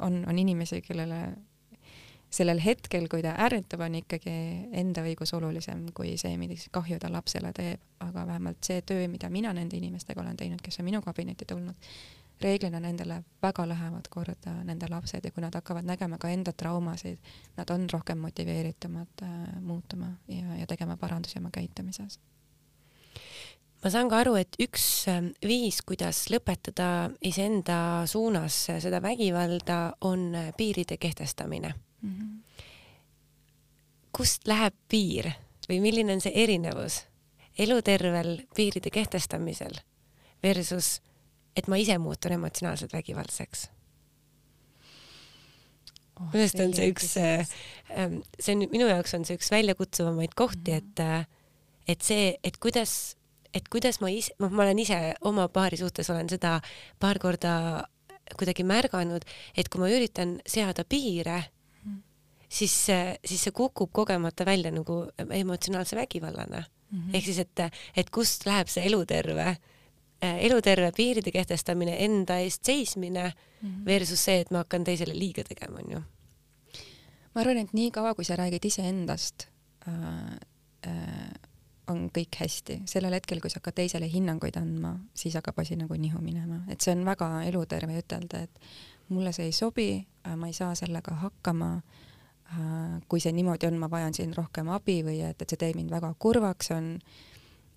[0.01, 1.27] on, on inimesi, kellele
[2.35, 4.35] sellel hetkel, kui ta ärritab, on ikkagi
[4.81, 9.31] enda õigus olulisem kui see, millist kahju ta lapsele teeb, aga vähemalt see töö, mida
[9.31, 11.95] mina nende inimestega olen teinud, kes on minu kabinetti tulnud,
[12.43, 15.25] reeglina nendele väga lähevad korda nende lapsed.
[15.25, 17.23] Ja kui nad hakkavad nägema ka enda traumasid,
[17.57, 22.19] nad on rohkem motiveeritumad äh, muutuma ja, ja tegema parandusi oma käitumises.
[23.85, 30.31] Ma saan ka aru, et üks ähm, viis, kuidas lõpetada iseenda suunas seda vägivalda, on
[30.35, 32.15] äh, piiride kehtestamine mm.
[32.19, 32.65] -hmm.
[34.13, 35.33] kust läheb piir
[35.69, 37.03] või milline on see erinevus
[37.59, 39.79] elutervel piiride kehtestamisel
[40.43, 41.01] versus,
[41.57, 43.69] et ma ise muutun emotsionaalselt vägivaldseks?
[46.21, 47.55] oh, minu arust on see üks, äh,
[47.99, 50.91] ähm, see on minu jaoks on see üks väljakutsuvamaid kohti mm, -hmm.
[50.91, 51.27] et, äh,
[51.89, 53.17] et see, et kuidas,
[53.55, 56.61] et kuidas ma ise, noh, ma olen ise oma paari suhtes olen seda
[56.99, 57.85] paar korda
[58.39, 59.25] kuidagi märganud,
[59.57, 61.43] et kui ma üritan seada piire
[62.55, 62.75] siis,
[63.25, 66.99] siis see kukub kogemata välja nagu emotsionaalse vägivallana mm.
[66.99, 67.17] -hmm.
[67.17, 67.61] ehk siis, et,
[67.97, 69.57] et kust läheb see eluterve,
[70.23, 73.85] eluterve piiride kehtestamine, enda eest seismine mm -hmm.
[73.87, 76.03] versus see, et ma hakkan teisele liiga tegema, onju.
[77.35, 79.47] ma arvan, et niikaua, kui sa räägid iseendast
[79.89, 80.39] äh,,
[80.87, 81.31] äh,
[81.89, 82.83] on kõik hästi.
[82.85, 86.81] sellel hetkel, kui sa hakkad teisele hinnanguid andma, siis hakkab asi nagu nihu minema, et
[86.81, 88.61] see on väga eluterve ütelda, et
[89.09, 92.14] mulle see ei sobi, äh, ma ei saa sellega hakkama Äh,
[93.09, 95.91] kui see niimoodi on, ma vajan siin rohkem abi või et, et see teeb mind
[95.95, 96.99] väga kurvaks, on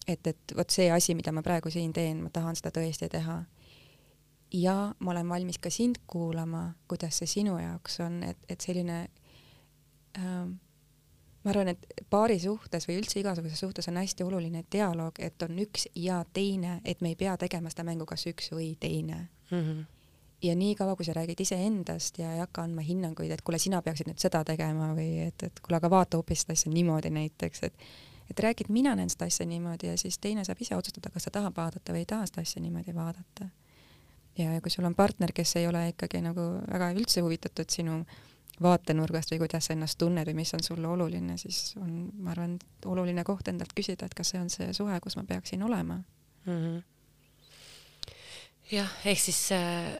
[0.07, 3.43] et, et vot see asi, mida ma praegu siin teen, ma tahan seda tõesti teha.
[4.53, 9.01] ja ma olen valmis ka sind kuulama, kuidas see sinu jaoks on, et, et selline
[10.17, 10.45] äh,
[11.43, 15.59] ma arvan, et paari suhtes või üldse igasuguses suhtes on hästi oluline dialoog, et on
[15.63, 19.61] üks ja teine, et me ei pea tegema seda mängu kas üks või teine mm.
[19.61, 19.85] -hmm
[20.43, 24.09] ja niikaua, kui sa räägid iseendast ja ei hakka andma hinnanguid, et kuule, sina peaksid
[24.09, 27.87] nüüd seda tegema või et, et kuule, aga vaata hoopis seda asja niimoodi näiteks, et
[28.27, 31.31] et räägid, mina näen seda asja niimoodi ja siis teine saab ise otsustada, kas ta
[31.39, 33.49] tahab vaadata või ei taha seda asja niimoodi vaadata.
[34.37, 38.01] ja, ja kui sul on partner, kes ei ole ikkagi nagu väga üldse huvitatud sinu
[38.61, 42.59] vaatenurgast või kuidas sa ennast tunned või mis on sulle oluline, siis on, ma arvan,
[42.85, 46.01] oluline koht endalt küsida, et kas see on see suhe, kus ma peaksin olema
[46.45, 46.53] mm.
[46.53, 46.83] -hmm.
[48.71, 49.97] jah, ehk siis äh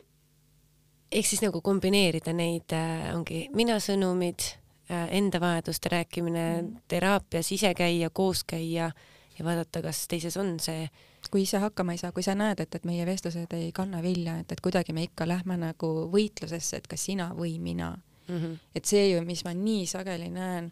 [1.12, 4.43] ehk siis nagu kombineerida neid äh,, ongi mina sõnumid
[4.91, 8.91] äh,, enda vajaduste rääkimine mm., teraapias ise käia, koos käia
[9.38, 10.89] ja vaadata, kas teises on see.
[11.32, 14.38] kui ise hakkama ei saa, kui sa näed, et, et meie vestlused ei kanna vilja,
[14.39, 18.38] et, et kuidagi me ikka lähme nagu võitlusesse, et kas sina või mina mm.
[18.38, 18.56] -hmm.
[18.76, 20.72] et see ju, mis ma nii sageli näen,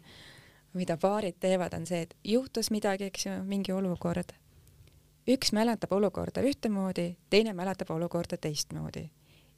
[0.72, 4.32] mida paarid teevad, on see, et juhtus midagi, eks ju, mingi olukord.
[5.28, 9.10] üks mäletab olukorda ühtemoodi, teine mäletab olukorda teistmoodi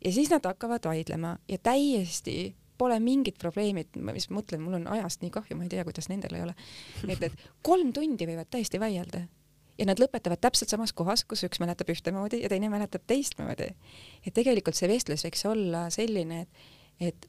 [0.05, 4.79] ja siis nad hakkavad vaidlema ja täiesti pole mingit probleemi, et ma just mõtlen, mul
[4.79, 6.55] on ajast nii kahju, ma ei tea, kuidas nendel ei ole.
[7.13, 9.25] et, et kolm tundi võivad täiesti väielda
[9.79, 13.73] ja nad lõpetavad täpselt samas kohas, kus üks mäletab ühtemoodi ja teine mäletab teistmoodi.
[14.27, 17.29] et tegelikult see vestlus võiks olla selline, et, et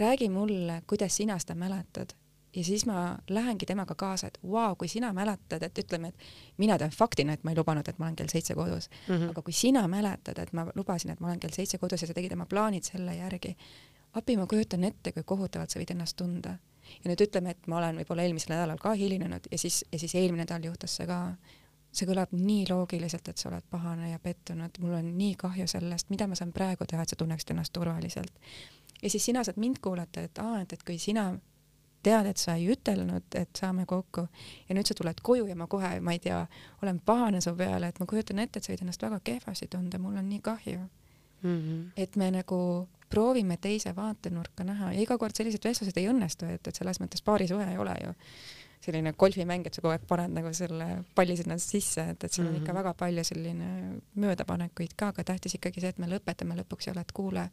[0.00, 2.16] räägi mulle, kuidas sina seda mäletad
[2.56, 6.26] ja siis ma lähengi temaga kaasa, et vau wow,, kui sina mäletad, et ütleme, et
[6.58, 9.30] mina tean faktina, et ma ei lubanud, et ma olen kell seitse kodus mm, -hmm.
[9.30, 12.14] aga kui sina mäletad, et ma lubasin, et ma olen kell seitse kodus ja sa
[12.14, 13.56] tegid oma plaanid selle järgi,
[14.12, 16.58] appi ma kujutan ette, kui kohutavalt sa võid ennast tunda.
[17.04, 20.14] ja nüüd ütleme, et ma olen võib-olla eelmisel nädalal ka hilinenud ja siis, ja siis
[20.14, 21.36] eelmine nädal juhtus see ka.
[21.92, 26.08] see kõlab nii loogiliselt, et sa oled pahane ja pettunud, mul on nii kahju sellest,
[26.10, 28.32] mida ma saan praegu teha, et sa tunneksid ennast turvaliselt.
[29.02, 31.38] ja siis sina saad mind kuulata, et aa, et, et kui sina
[32.02, 34.26] tead, et sa ei ütelnud, et saame kokku
[34.68, 36.46] ja nüüd sa tuled koju ja ma kohe, ma ei tea,
[36.82, 39.98] olen pahane su peale, et ma kujutan ette, et sa võid ennast väga kehvasti tunda,
[40.02, 40.80] mul on nii kahju
[41.42, 41.60] mm.
[41.60, 41.84] -hmm.
[41.96, 46.66] et me nagu proovime teise vaatenurka näha ja iga kord sellised vestlused ei õnnestu, et,
[46.68, 48.14] et selles mõttes paarisuhe ei ole ju
[48.82, 52.46] selline golfimäng, et sa kogu aeg paned nagu selle palli sinna sisse, et, et seal
[52.46, 52.62] on mm -hmm.
[52.62, 56.92] ikka väga palju selline möödapanekuid ka, aga tähtis ikkagi see, et me lõpetame lõpuks ja
[56.96, 57.48] oled kuule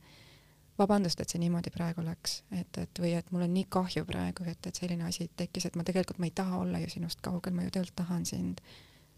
[0.80, 4.46] vabandust, et see niimoodi praegu läks, et, et või et mul on nii kahju praegu,
[4.50, 7.56] et, et selline asi tekkis, et ma tegelikult, ma ei taha olla ju sinust kaugel,
[7.56, 8.64] ma ju tegelikult tahan sind.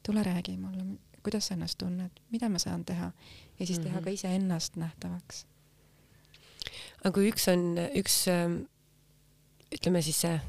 [0.03, 0.83] tule räägi mulle,
[1.23, 3.11] kuidas sa ennast tunned, mida ma saan teha
[3.59, 3.87] ja siis mm -hmm.
[3.87, 4.03] teha mhm.
[4.03, 5.45] ka iseennast nähtavaks.
[7.03, 8.63] aga kui üks on, üks ähm,
[9.71, 10.41] ütleme siis see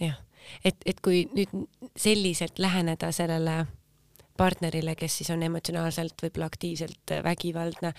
[0.00, 0.16] jah,
[0.64, 3.66] et, et kui nüüd selliselt läheneda sellele
[4.36, 7.92] partnerile, kes siis on emotsionaalselt võib-olla aktiivselt äh, vägivaldne.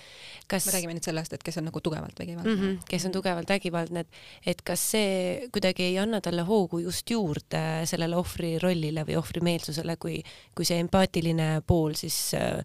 [0.51, 2.63] kas me räägime nüüd sellest, et kes on nagu tugevalt vägivaldne mm?
[2.63, 7.09] -hmm, kes on tugevalt vägivaldne, et, et kas see kuidagi ei anna talle hoogu just
[7.09, 10.21] juurde sellele ohvri rollile või ohvrimeelsusele, kui,
[10.55, 12.59] kui see empaatiline pool siis äh,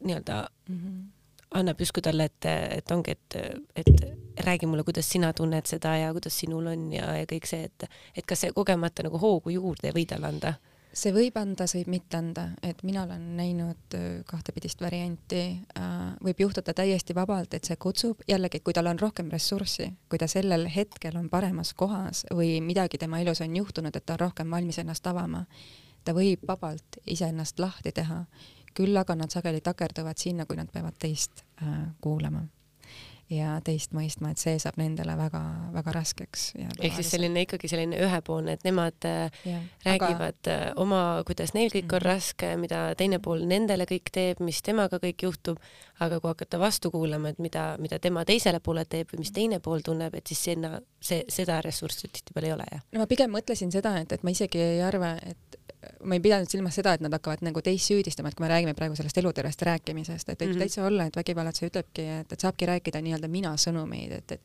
[0.00, 1.04] nii-öelda mm -hmm.
[1.54, 3.34] annab justkui talle, et, et ongi, et,
[3.76, 7.64] et räägi mulle, kuidas sina tunned seda ja kuidas sinul on ja, ja kõik see,
[7.64, 10.54] et, et kas see kogemata nagu hoogu juurde ei või talle anda
[10.92, 15.42] see võib anda, see võib mitte anda, et mina olen näinud äh, kahtepidist varianti,
[15.78, 20.20] äh, võib juhtuda täiesti vabalt, et see kutsub, jällegi, kui tal on rohkem ressurssi, kui
[20.20, 24.24] ta sellel hetkel on paremas kohas või midagi tema elus on juhtunud, et ta on
[24.26, 25.44] rohkem valmis ennast avama,
[26.04, 28.24] ta võib vabalt iseennast lahti teha,
[28.74, 32.46] küll aga nad sageli takerduvad sinna, kui nad peavad teist äh, kuulama
[33.30, 36.46] ja teist mõistma, et see saab nendele väga-väga raskeks.
[36.58, 40.56] ehk siis selline ikkagi selline ühepoolne, et nemad äh, ja, räägivad aga...
[40.56, 42.08] Äh, oma, kuidas neil kõik on mhm.
[42.08, 45.60] raske, mida teine pool nendele kõik teeb, mis temaga kõik juhtub,
[46.00, 49.60] aga kui hakata vastu kuulama, et mida, mida tema teisele poole teeb või mis teine
[49.62, 52.84] pool tunneb, et siis sinna see, seda ressurssi tihtipeale ei ole, jah?
[52.94, 55.59] no ma pigem mõtlesin seda, et, et ma isegi ei arva, et
[56.04, 58.74] ma ei pidanud silmas seda, et nad hakkavad nagu teist süüdistama, et kui me räägime
[58.76, 60.64] praegu sellest elutervest rääkimisest, et võib mm -hmm.
[60.66, 64.40] täitsa olla, et vägivallatseja ütlebki, et, et saabki rääkida nii-öelda mina sõnumeid, et, et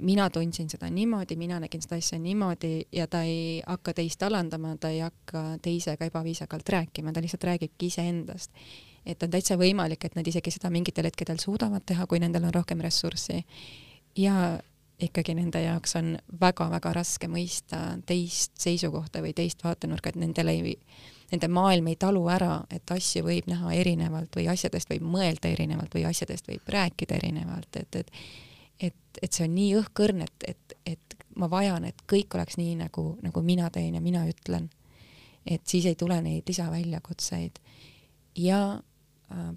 [0.00, 4.76] mina tundsin seda niimoodi, mina nägin seda asja niimoodi ja ta ei hakka teist alandama,
[4.76, 8.50] ta ei hakka teisega ebaviisakalt rääkima, ta lihtsalt räägibki iseendast.
[9.06, 12.54] et on täitsa võimalik, et nad isegi seda mingitel hetkedel suudavad teha, kui nendel on
[12.54, 13.44] rohkem ressurssi.
[14.16, 14.60] ja
[15.02, 20.74] ikkagi nende jaoks on väga-väga raske mõista teist seisukohta või teist vaatenurka, et nendel ei,
[21.32, 25.94] nende maailm ei talu ära, et asju võib näha erinevalt või asjadest võib mõelda erinevalt
[25.98, 28.12] või asjadest võib rääkida erinevalt, et, et
[28.80, 32.74] et, et see on nii õhkõrn, et, et, et ma vajan, et kõik oleks nii,
[32.80, 34.68] nagu, nagu mina teen ja mina ütlen.
[35.46, 37.58] et siis ei tule neid lisaväljakutseid.
[38.36, 38.80] ja
[39.32, 39.52] äh,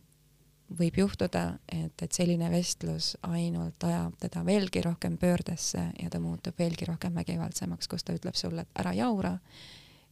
[0.77, 6.57] võib juhtuda, et, et selline vestlus ainult ajab teda veelgi rohkem pöördesse ja ta muutub
[6.59, 9.33] veelgi rohkem vägivaldsemaks, kus ta ütleb sulle, et ära jaura,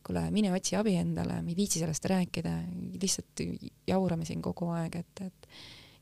[0.05, 2.53] kuule, mine otsi abi endale, ma ei viitsi sellest rääkida,
[3.01, 3.43] lihtsalt
[3.87, 5.49] jaurame siin kogu aeg, et, et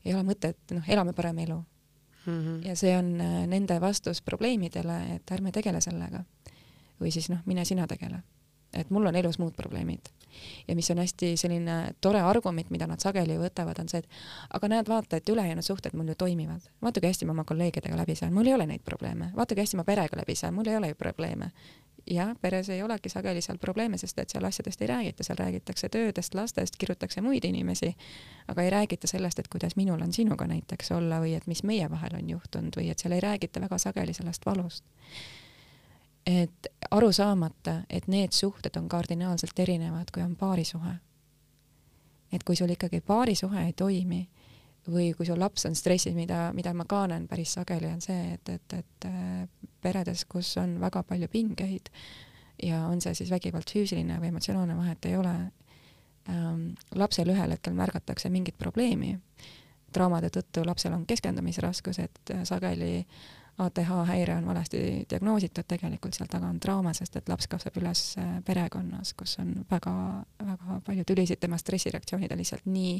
[0.06, 2.38] ei ole mõtet, noh, elame parem elu mm.
[2.38, 2.68] -hmm.
[2.68, 6.24] ja see on äh, nende vastus probleemidele, et ärme tegele sellega.
[7.00, 8.22] või siis noh, mine sina tegele.
[8.72, 10.15] et mul on elus muud probleemid
[10.68, 14.68] ja mis on hästi selline tore argument, mida nad sageli võtavad, on see, et aga
[14.72, 16.68] näed, vaata, et ülejäänud suhted mul ju toimivad.
[16.82, 19.32] vaata, kui hästi ma oma kolleegidega läbi saan, mul ei ole neid probleeme.
[19.36, 21.50] vaata, kui hästi ma perega läbi saan, mul ei ole ju probleeme.
[22.10, 25.88] jah, peres ei olegi sageli seal probleeme, sest et seal asjadest ei räägita, seal räägitakse
[25.88, 27.96] töödest, lastest, kirutakse muid inimesi,
[28.48, 31.90] aga ei räägita sellest, et kuidas minul on sinuga näiteks olla või et mis meie
[31.90, 34.84] vahel on juhtunud või et seal ei räägita väga sageli sellest valust
[36.26, 40.94] et aru saamata, et need suhted on kardinaalselt erinevad, kui on paarisuhe.
[42.32, 44.28] et kui sul ikkagi paarisuhe ei toimi
[44.90, 48.34] või kui sul laps on stressis, mida, mida ma ka näen päris sageli, on see,
[48.34, 49.46] et, et, et äh,
[49.82, 51.90] peredes, kus on väga palju pingeid
[52.62, 55.34] ja on see siis vägivald füüsiline või emotsionaalne, vahet ei ole
[56.30, 59.16] ähm,, lapsel ühel hetkel märgatakse mingit probleemi,
[59.92, 63.06] traumade tõttu lapsel on keskendumisraskused, sageli
[63.58, 64.78] ATH häire on valesti
[65.10, 69.54] diagnoositud, tegelikult seal taga on trauma, sest et laps kasvab üles äh, perekonnas, kus on
[69.70, 72.98] väga-väga palju tülisid, tema stressireaktsioonid on lihtsalt nii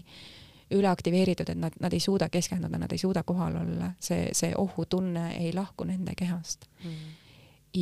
[0.72, 5.28] üleaktiveeritud, et nad, nad ei suuda keskenduda, nad ei suuda kohal olla, see, see ohutunne
[5.36, 6.64] ei lahku nende kehast.
[6.84, 7.12] Mm.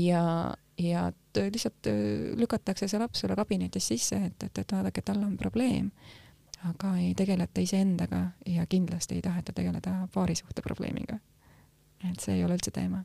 [0.00, 0.24] ja,
[0.78, 1.04] ja
[1.38, 5.92] lihtsalt äh, lükatakse see laps sulle kabinetis sisse, et, et, et vaadake, tal on probleem,
[6.66, 11.20] aga ei tegeleta iseendaga ja kindlasti ei taheta tegeleda paarisuhte probleemiga
[12.10, 13.04] et see ei ole üldse teema.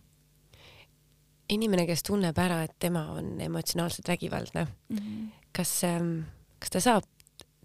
[1.50, 5.30] inimene, kes tunneb ära, et tema on emotsionaalselt vägivaldne mm, -hmm.
[5.56, 6.20] kas, ähm,
[6.60, 7.08] kas ta saab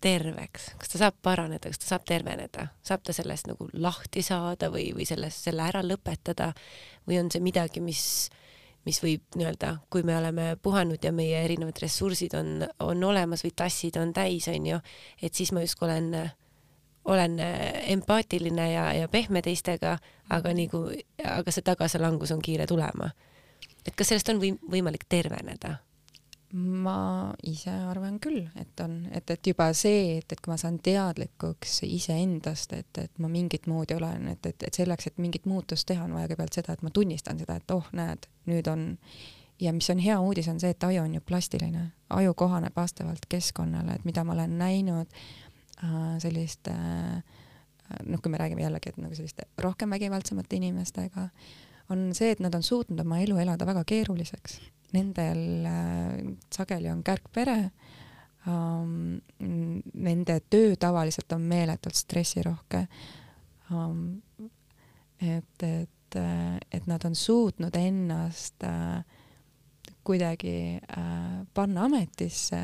[0.05, 4.69] terveks, kas ta saab paraneda, kas ta saab terveneda, saab ta sellest nagu lahti saada
[4.73, 6.53] või, või sellest, selle ära lõpetada
[7.09, 8.31] või on see midagi, mis,
[8.85, 13.55] mis võib nii-öelda, kui me oleme puhanud ja meie erinevad ressursid on, on olemas või
[13.57, 14.81] tassid on täis, onju,
[15.23, 16.35] et siis ma justkui olen äh,
[17.05, 19.99] olen äh, empaatiline ja, ja pehme teistega,
[20.31, 20.87] aga nagu,
[21.25, 23.11] aga see tagasilangus on kiire tulema.
[23.87, 25.77] et kas sellest on või, võimalik terveneda?
[26.55, 30.77] ma ise arvan küll, et on, et, et juba see, et, et kui ma saan
[30.79, 35.89] teadlikuks iseendast, et, et ma mingit moodi olen, et, et, et selleks, et mingit muutust
[35.89, 38.87] teha, on vaja kõigepealt seda, et ma tunnistan seda, et oh, näed, nüüd on
[39.61, 43.27] ja mis on hea uudis, on see, et aju on ju plastiline, aju kohaneb vastavalt
[43.29, 45.11] keskkonnale, et mida ma olen näinud,
[46.23, 47.23] selliste äh,
[48.09, 51.29] noh, kui me räägime jällegi, et nagu selliste rohkem vägivaldsemate inimestega,
[51.93, 54.59] on see, et nad on suutnud oma elu elada väga keeruliseks.
[54.95, 56.15] Nendel äh,
[56.55, 57.59] sageli on kärgpere
[58.47, 59.19] um,,
[59.95, 62.87] nende töö tavaliselt on meeletult stressirohke
[63.75, 64.23] um,.
[65.21, 66.17] et, et,
[66.73, 68.65] et nad on suutnud ennast
[70.05, 70.81] kuidagi
[71.55, 72.61] panna ametisse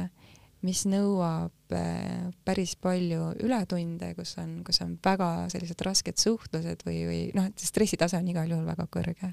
[0.66, 7.02] mis nõuab äh, päris palju ületunde, kus on, kus on väga sellised rasked suhtlused või,
[7.08, 9.32] või noh, et stressitase on igal juhul väga kõrge.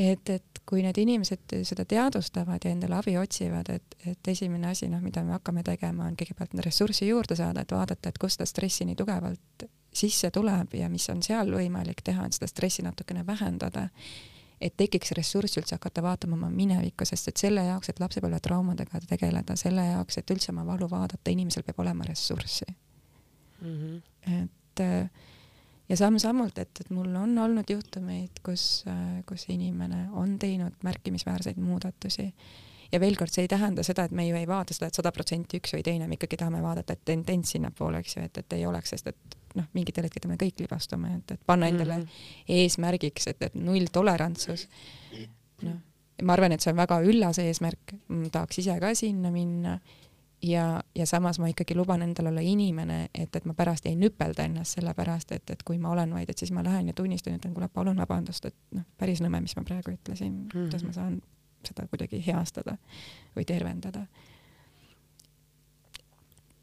[0.00, 4.88] et, et kui need inimesed seda teadvustavad ja endale abi otsivad, et, et esimene asi,
[4.88, 8.48] noh, mida me hakkame tegema, on kõigepealt ressurssi juurde saada, et vaadata, et kust seda
[8.48, 13.24] stressi nii tugevalt sisse tuleb ja mis on seal võimalik teha, et seda stressi natukene
[13.26, 13.88] vähendada
[14.60, 19.56] et tekiks ressurss üldse hakata vaatama oma minevikku, sest et selle jaoks, et lapsepõlvetraumadega tegeleda,
[19.56, 23.76] selle jaoks, et üldse oma valu vaadata, inimesel peab olema ressurssi mm.
[23.76, 24.42] -hmm.
[24.42, 24.84] et
[25.90, 28.84] ja samm-sammult, et, et mul on olnud juhtumeid, kus,
[29.26, 32.28] kus inimene on teinud märkimisväärseid muudatusi
[32.92, 35.12] ja veel kord, see ei tähenda seda, et me ju ei vaata seda, et sada
[35.14, 38.58] protsenti üks või teine, me ikkagi tahame vaadata, et tendents sinnapoole, eks ju, et, et
[38.58, 42.02] ei oleks, sest et noh, mingitel hetkedel me kõik libastume, et, et panna endale mm
[42.02, 42.58] -hmm.
[42.60, 44.68] eesmärgiks, et, et nulltolerantsus.
[45.62, 45.78] noh,
[46.22, 47.94] ma arvan, et see on väga üllas eesmärk,
[48.32, 49.78] tahaks ise ka sinna minna
[50.42, 54.44] ja, ja samas ma ikkagi luban endale olla inimene, et, et ma pärast ei nüpelda
[54.48, 57.54] ennast sellepärast, et, et kui ma olen vaid, et siis ma lähen ja tunnistan, ütlen,
[57.54, 60.70] kuule, palun vabandust, et noh, päris nõme, mis ma praegu ütlesin mm, -hmm.
[60.70, 61.20] kuidas ma saan
[61.66, 62.76] seda kuidagi heastada
[63.36, 64.06] või tervendada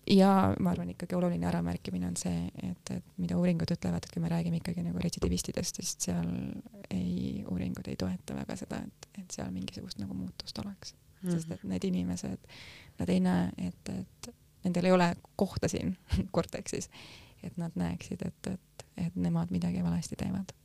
[0.09, 4.23] ja ma arvan ikkagi oluline äramärkimine on see, et, et mida uuringud ütlevad, et kui
[4.23, 6.29] me räägime ikkagi nagu retsidivistidest, siis seal
[6.93, 11.29] ei, uuringud ei toeta väga seda, et, et seal mingisugust nagu muutust oleks mm.
[11.29, 11.31] -hmm.
[11.31, 12.37] sest et need inimesed,
[12.99, 14.33] nad ei näe, et, et
[14.63, 15.97] nendel ei ole kohta siin
[16.35, 16.89] korteksis,
[17.43, 20.55] et nad näeksid, et, et, et nemad midagi valesti teevad.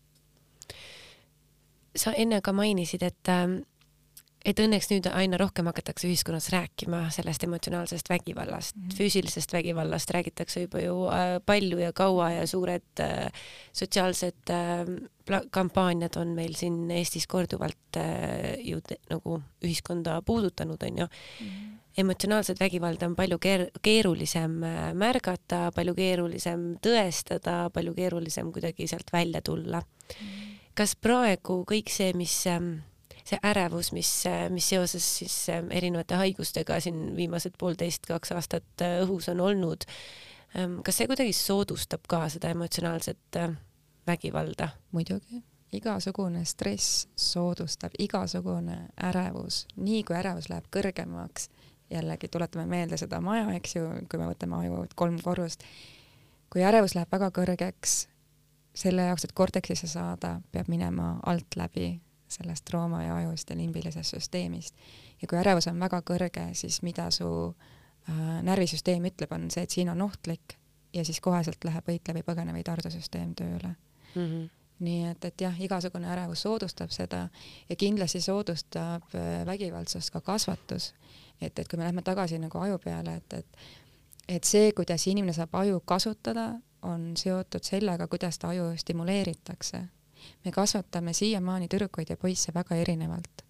[1.97, 3.59] sa enne ka mainisid, et ähm,
[4.45, 8.97] et õnneks nüüd aina rohkem hakatakse ühiskonnas rääkima sellest emotsionaalsest vägivallast mm, -hmm.
[8.99, 13.31] füüsilisest vägivallast räägitakse juba ju äh, palju ja kaua ja suured äh,
[13.73, 18.81] sotsiaalsed äh, kampaaniad on meil siin Eestis korduvalt äh, ju
[19.11, 21.47] nagu ühiskonda puudutanud, onju mm.
[21.47, 21.79] -hmm.
[21.97, 29.13] emotsionaalset vägivalda on palju keer keerulisem äh, märgata, palju keerulisem tõestada, palju keerulisem kuidagi sealt
[29.13, 30.27] välja tulla mm.
[30.27, 30.59] -hmm.
[30.75, 32.83] kas praegu kõik see, mis äh,
[33.25, 34.11] see ärevus, mis,
[34.51, 39.87] mis seoses siis ähm, erinevate haigustega siin viimased poolteist, kaks aastat äh, õhus on olnud.
[40.59, 43.55] Ähm, kas see kuidagi soodustab ka seda emotsionaalset äh,
[44.07, 44.73] vägivalda?
[44.93, 45.43] muidugi,
[45.73, 48.79] igasugune stress soodustab, igasugune
[49.11, 51.49] ärevus, nii kui ärevus läheb kõrgemaks,
[51.93, 55.65] jällegi tuletame meelde seda maja, eks ju, kui me võtame aju kolm korrust,
[56.53, 58.03] kui ärevus läheb väga kõrgeks,
[58.77, 61.95] selle jaoks, et korteksisse saada, peab minema alt läbi
[62.33, 64.75] sellest trauma ja ajust ja limbilisest süsteemist.
[65.23, 67.29] ja kui ärevus on väga kõrge, siis mida su
[68.09, 70.59] äh, närvisüsteem ütleb, on see, et siin on ohtlik
[70.93, 73.77] ja siis koheselt läheb võitle või põgene või tardusüsteem tööle
[74.15, 74.27] mm.
[74.27, 74.51] -hmm
[74.83, 77.29] nii et, et jah, igasugune ärevus soodustab seda
[77.69, 80.95] ja kindlasti soodustab äh, vägivaldsust ka kasvatus.
[81.41, 83.59] et, et kui me lähme tagasi nagu aju peale, et, et
[84.29, 89.83] et see, kuidas inimene saab aju kasutada, on seotud sellega, kuidas ta aju stimuleeritakse
[90.45, 93.43] me kasvatame siiamaani tüdrukuid ja poisse väga erinevalt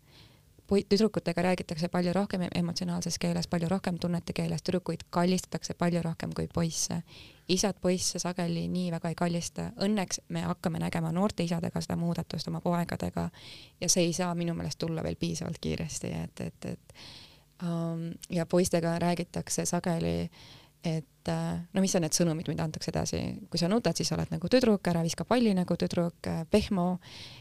[0.89, 6.49] tüdrukutega räägitakse palju rohkem emotsionaalses keeles, palju rohkem tunnete keeles, tüdrukuid kallistatakse palju rohkem kui
[6.55, 7.03] poisse.
[7.49, 12.49] isad poisse sageli nii väga ei kallista, õnneks me hakkame nägema noorte isadega seda muudatust
[12.49, 13.29] oma poegadega
[13.81, 16.95] ja see ei saa minu meelest tulla veel piisavalt kiiresti, et, et, et
[17.63, 20.31] um, ja poistega räägitakse sageli
[20.85, 21.31] et
[21.75, 23.21] no mis on need sõnumid, mida antakse edasi,
[23.51, 26.97] kui sa nutad, siis oled nagu tüdruk, ära viska palli nagu tüdruk, pehmo,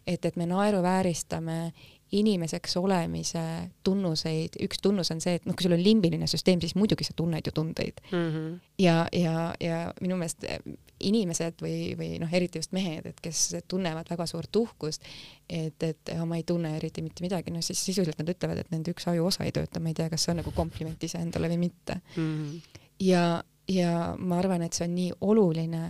[0.05, 1.71] et, et me naeruvääristame
[2.11, 3.41] inimeseks olemise
[3.87, 7.15] tunnuseid, üks tunnus on see, et noh, kui sul on limbiline süsteem, siis muidugi sa
[7.15, 8.17] tunned ju tundeid mm.
[8.17, 8.57] -hmm.
[8.83, 10.59] ja, ja, ja minu meelest eh,
[10.99, 15.07] inimesed või, või noh, eriti just mehed, et kes tunnevad väga suurt uhkust,
[15.49, 18.91] et, et ma ei tunne eriti mitte midagi, no siis sisuliselt nad ütlevad, et nende
[18.91, 22.01] üks ajuosa ei tööta, ma ei tea, kas see on nagu kompliment iseendale või mitte
[22.15, 22.21] mm.
[22.21, 22.80] -hmm.
[23.01, 25.83] Ja, ja ma arvan, et see on nii oluline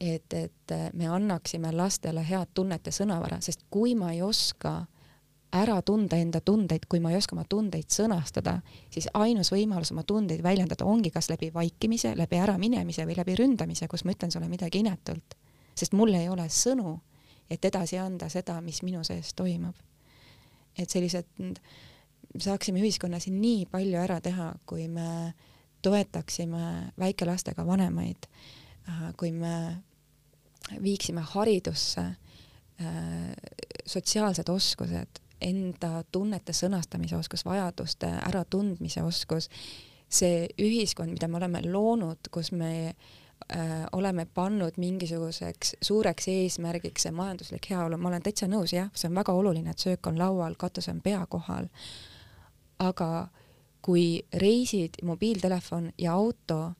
[0.00, 4.80] et, et me annaksime lastele head tunnet ja sõnavara, sest kui ma ei oska
[5.54, 8.56] ära tunda enda tundeid, kui ma ei oska oma tundeid sõnastada,
[8.90, 13.88] siis ainus võimalus oma tundeid väljendada ongi kas läbi vaikimise, läbi äraminemise või läbi ründamise,
[13.88, 15.38] kus ma ütlen sulle midagi inetult.
[15.74, 16.98] sest mul ei ole sõnu,
[17.50, 19.74] et edasi anda seda, mis minu sees toimub.
[20.78, 21.26] et sellised,
[22.38, 25.34] saaksime ühiskonnas nii palju ära teha, kui me
[25.84, 28.28] toetaksime väikelastega vanemaid,
[29.16, 29.54] kui me
[30.82, 32.86] viiksime haridusse äh,
[33.86, 39.50] sotsiaalsed oskused, enda tunnete sõnastamise oskus, vajaduste äratundmise oskus,
[40.08, 47.14] see ühiskond, mida me oleme loonud, kus me äh, oleme pannud mingisuguseks suureks eesmärgiks see
[47.14, 50.56] majanduslik heaolu, ma olen täitsa nõus, jah, see on väga oluline, et söök on laual,
[50.58, 51.68] katus on pea kohal.
[52.78, 53.28] aga
[53.84, 56.72] kui reisid, mobiiltelefon ja auto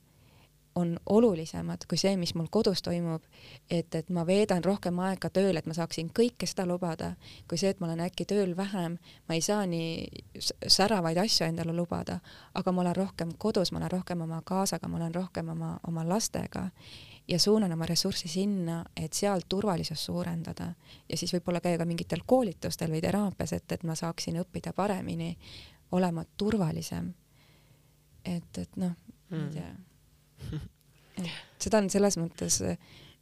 [0.75, 3.23] on olulisemad kui see, mis mul kodus toimub,
[3.71, 7.13] et, et ma veedan rohkem aega tööl, et ma saaksin kõike seda lubada,
[7.47, 8.97] kui see, et ma olen äkki tööl vähem,
[9.29, 12.19] ma ei saa nii säravaid asju endale lubada,
[12.53, 16.03] aga ma olen rohkem kodus, ma olen rohkem oma kaasaga, ma olen rohkem oma, oma
[16.09, 16.67] lastega
[17.27, 20.73] ja suunan oma ressurssi sinna, et seal turvalisust suurendada.
[21.09, 25.31] Ja siis võib-olla käia ka mingitel koolitustel või teraapias, et, et ma saaksin õppida paremini
[25.91, 27.13] olema turvalisem.
[28.25, 28.93] et, et noh
[29.29, 30.61] mm., ma ei tea
[31.61, 32.59] seda on selles mõttes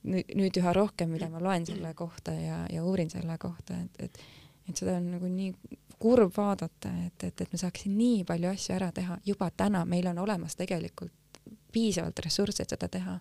[0.03, 4.19] nüüd üha rohkem, mida ma loen selle kohta ja, ja uurin selle kohta, et, et,
[4.69, 5.53] et seda on nagu nii
[6.03, 10.09] kurb vaadata, et, et, et me saaksime nii palju asju ära teha juba täna, meil
[10.11, 11.39] on olemas tegelikult
[11.73, 13.15] piisavalt ressursse, et seda teha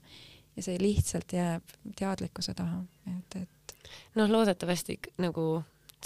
[0.56, 2.82] ja see lihtsalt jääb teadlikkuse taha,
[3.14, 3.86] et, et
[4.18, 5.46] noh, loodetavasti nagu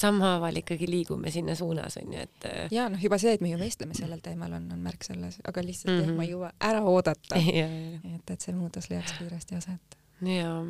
[0.01, 2.49] sammhaaval ikkagi liigume sinna suunas onju, et.
[2.49, 5.40] Äh, ja noh, juba see, et me ju vestleme sellel teemal on, on märk selles,
[5.44, 6.11] aga lihtsalt mm -hmm.
[6.11, 9.99] jah, ma ei jõua ära oodata et, et see muutus leiaks kiiresti aset.
[10.20, 10.61] jaa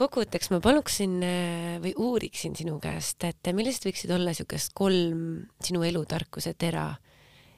[0.00, 5.82] kokkuvõtteks ma paluksin äh, või uuriksin sinu käest, et millised võiksid olla niisugust kolm sinu
[5.82, 6.94] elutarkuse tera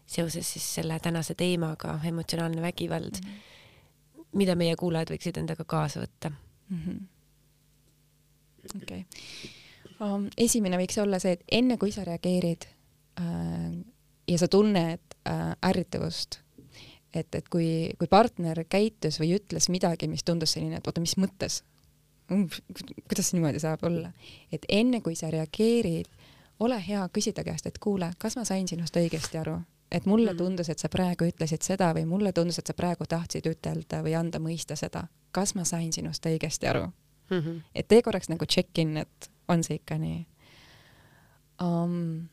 [0.07, 4.29] seoses siis selle tänase teemaga, emotsionaalne vägivald mm, -hmm.
[4.33, 7.01] mida meie kuulajad võiksid endaga kaasa võtta mm -hmm.?
[8.83, 9.62] okei okay?
[10.39, 12.67] Esimene võiks olla see, et enne kui sa reageerid
[13.21, 13.75] äh,
[14.29, 16.41] ja sa tunned äh, ärritavust,
[17.15, 21.17] et, et kui, kui partner käitus või ütles midagi, mis tundus selline, et oota, mis
[21.21, 21.63] mõttes,
[22.29, 24.13] kuidas niimoodi saab olla,
[24.53, 26.09] et enne kui sa reageerid,
[26.63, 29.59] ole hea, küsi ta käest, et kuule, kas ma sain sinust õigesti aru,
[29.93, 30.39] et mulle mm.
[30.39, 34.17] tundus, et sa praegu ütlesid seda või mulle tundus, et sa praegu tahtsid ütelda või
[34.17, 37.39] anda mõista seda, kas ma sain sinust õigesti aru mm.
[37.39, 37.61] -hmm.
[37.75, 40.27] et tee korraks nagu check-in, et on see ikka nii
[41.63, 42.29] um,?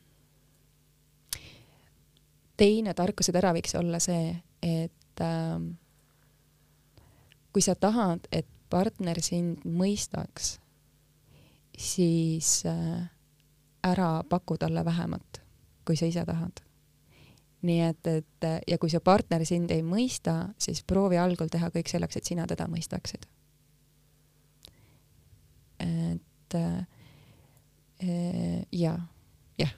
[2.60, 5.70] teine tarkuse tera võiks olla see, et ähm,
[7.54, 10.58] kui sa tahad, et partner sind mõistaks,
[11.72, 13.06] siis äh,
[13.88, 15.40] ära paku talle vähemat,
[15.88, 16.60] kui sa ise tahad.
[17.62, 21.88] nii et, et ja kui su partner sind ei mõista, siis proovi algul teha kõik
[21.88, 23.24] selleks, et sina teda mõistaksid.
[25.80, 26.86] et Äh,
[28.72, 28.98] ja,
[29.58, 29.72] jah.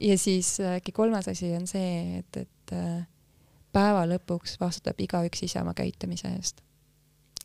[0.00, 3.06] ja siis äh, äkki kolmas asi on see, et, et äh,
[3.72, 6.62] päeva lõpuks vastutab igaüks ise oma käitumise eest.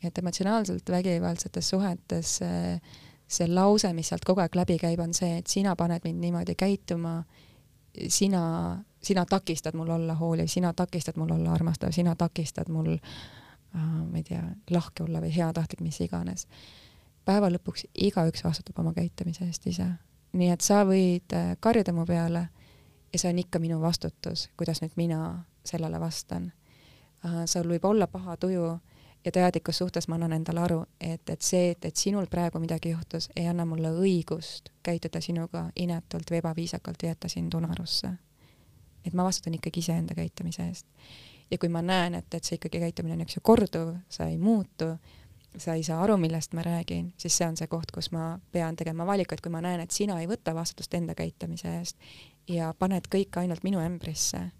[0.04, 5.46] et emotsionaalselt vägivaldsetes suhetes see, lause, mis sealt kogu aeg läbi käib, on see, et
[5.46, 7.18] sina paned mind niimoodi käituma,
[8.08, 8.42] sina,
[9.02, 13.02] sina takistad mul olla hooliv, sina takistad mul olla armastav, sina takistad mul äh,
[13.76, 16.46] ma ei tea, lahke olla või heatahtlik, mis iganes
[17.30, 19.86] päeva lõpuks igaüks vastutab oma käitumise eest ise.
[20.32, 22.48] nii et sa võid äh, karjuda mu peale
[23.12, 26.52] ja see on ikka minu vastutus, kuidas nüüd mina sellele vastan.
[27.46, 28.78] sul võib olla paha tuju,
[29.24, 32.94] ja teadlikus suhtes ma annan endale aru, et, et see, et, et sinul praegu midagi
[32.94, 38.10] juhtus, ei anna mulle õigust käituda sinuga inetult või ebaviisakalt ja jätta sind unarusse.
[39.04, 40.86] et ma vastutan ikkagi iseenda käitumise eest.
[41.50, 44.38] ja kui ma näen, et, et see ikkagi käitumine on, eks ju, korduv, sa ei
[44.38, 44.94] muutu,
[45.58, 48.76] sa ei saa aru, millest ma räägin, siis see on see koht, kus ma pean
[48.76, 51.98] tegema valiku, et kui ma näen, et sina ei võta vastutust enda käitumise eest
[52.48, 54.50] ja paned kõik ainult minu ämbrisse.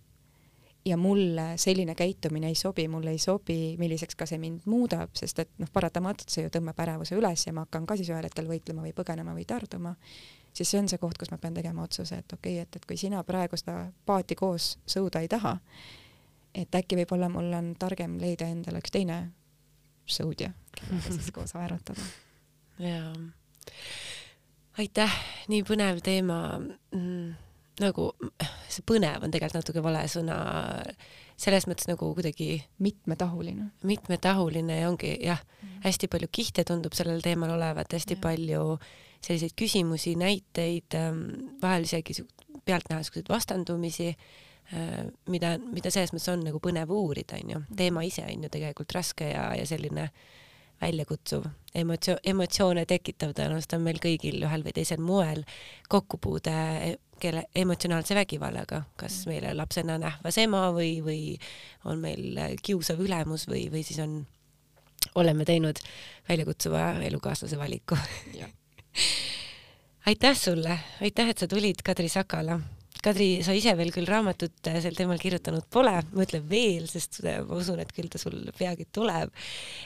[0.84, 5.42] Ja mulle selline käitumine ei sobi, mulle ei sobi, milliseks ka see mind muudab, sest
[5.42, 8.48] et noh, paratamatult see ju tõmbab ärevuse üles ja ma hakkan ka siis ühel hetkel
[8.48, 9.92] võitlema või põgenema või tarduma,
[10.56, 12.88] siis see on see koht, kus ma pean tegema otsuse, et okei okay,, et, et
[12.88, 15.58] kui sina praegu seda paati koos sõuda ei taha,
[16.56, 19.20] et äkki võib-olla mul on targem leida endale üks teine
[20.14, 22.08] sõudja, kellega siis koos aerutada.
[22.82, 23.12] jaa.
[24.78, 25.20] aitäh,
[25.52, 27.38] nii põnev teema mm
[27.80, 28.10] nagu
[28.70, 30.36] see põnev on tegelikult natuke vale sõna,
[31.40, 33.70] selles mõttes nagu kuidagi mitmetahuline.
[33.88, 38.22] mitmetahuline ja ongi jah mm., hästi palju kihte tundub sellel teemal olevat, hästi ja.
[38.22, 38.64] palju
[39.20, 41.24] selliseid küsimusi, näiteid, ähm,
[41.62, 42.22] vahel isegi
[42.64, 44.14] pealtnäha siukseid vastandumisi,
[45.30, 47.64] mida, mida selles mõttes on nagu põnev uurida, onju.
[47.76, 50.10] Teema ise on ju tegelikult raske ja, ja selline
[50.80, 51.44] väljakutsuv,
[51.76, 55.42] emotsio-, emotsioone tekitav tõenäoliselt on meil kõigil ühel või teisel moel.
[55.92, 56.54] Kokkupuude
[57.20, 59.32] kelle emotsionaalse vägivallaga, kas mm.
[59.32, 61.20] meile lapsena nähvas ema või, või
[61.84, 64.22] on meil kiusav ülemus või, või siis on,
[65.20, 65.82] oleme teinud
[66.30, 67.98] väljakutsuva elukaaslase valiku.
[70.10, 72.56] Aitäh sulle, aitäh, et sa tulid, Kadri Sakala
[73.00, 77.22] Kadri, sa ise veel küll raamatut äh, sel teemal kirjutanud pole, ma ütlen veel, sest
[77.24, 79.32] äh, ma usun, et küll ta sul peagi tuleb.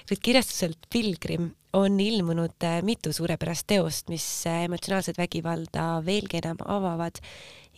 [0.09, 7.23] kuid kirjastuselt Pilgrim on ilmunud äh, mitu suurepärast teost, mis emotsionaalset vägivalda veelgi enam avavad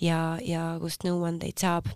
[0.00, 1.92] ja, ja kust nõuandeid saab.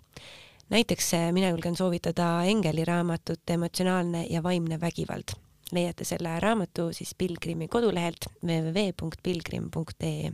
[0.69, 5.33] näiteks mina julgen soovitada Engeli raamatut Emotsionaalne ja vaimne vägivald.
[5.71, 10.31] leiate selle raamatu siis Pilgrimi kodulehelt www.pilgrim.ee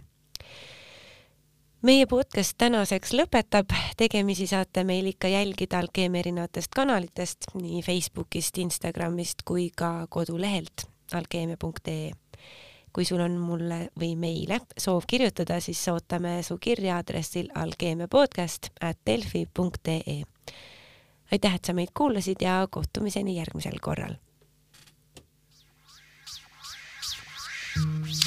[1.85, 9.43] meie podcast tänaseks lõpetab, tegemisi saate meil ikka jälgida Alkeemia erinevatest kanalitest, nii Facebookist, Instagramist
[9.45, 12.11] kui ka kodulehelt alkeemia.ee.
[12.93, 18.97] kui sul on mulle või meile soov kirjutada, siis ootame su kirja aadressil alkeemiapodcast at
[19.05, 20.23] delfi.ee.
[21.31, 24.17] aitäh, et sa meid kuulasid ja kohtumiseni järgmisel korral.
[27.77, 28.26] alkeemia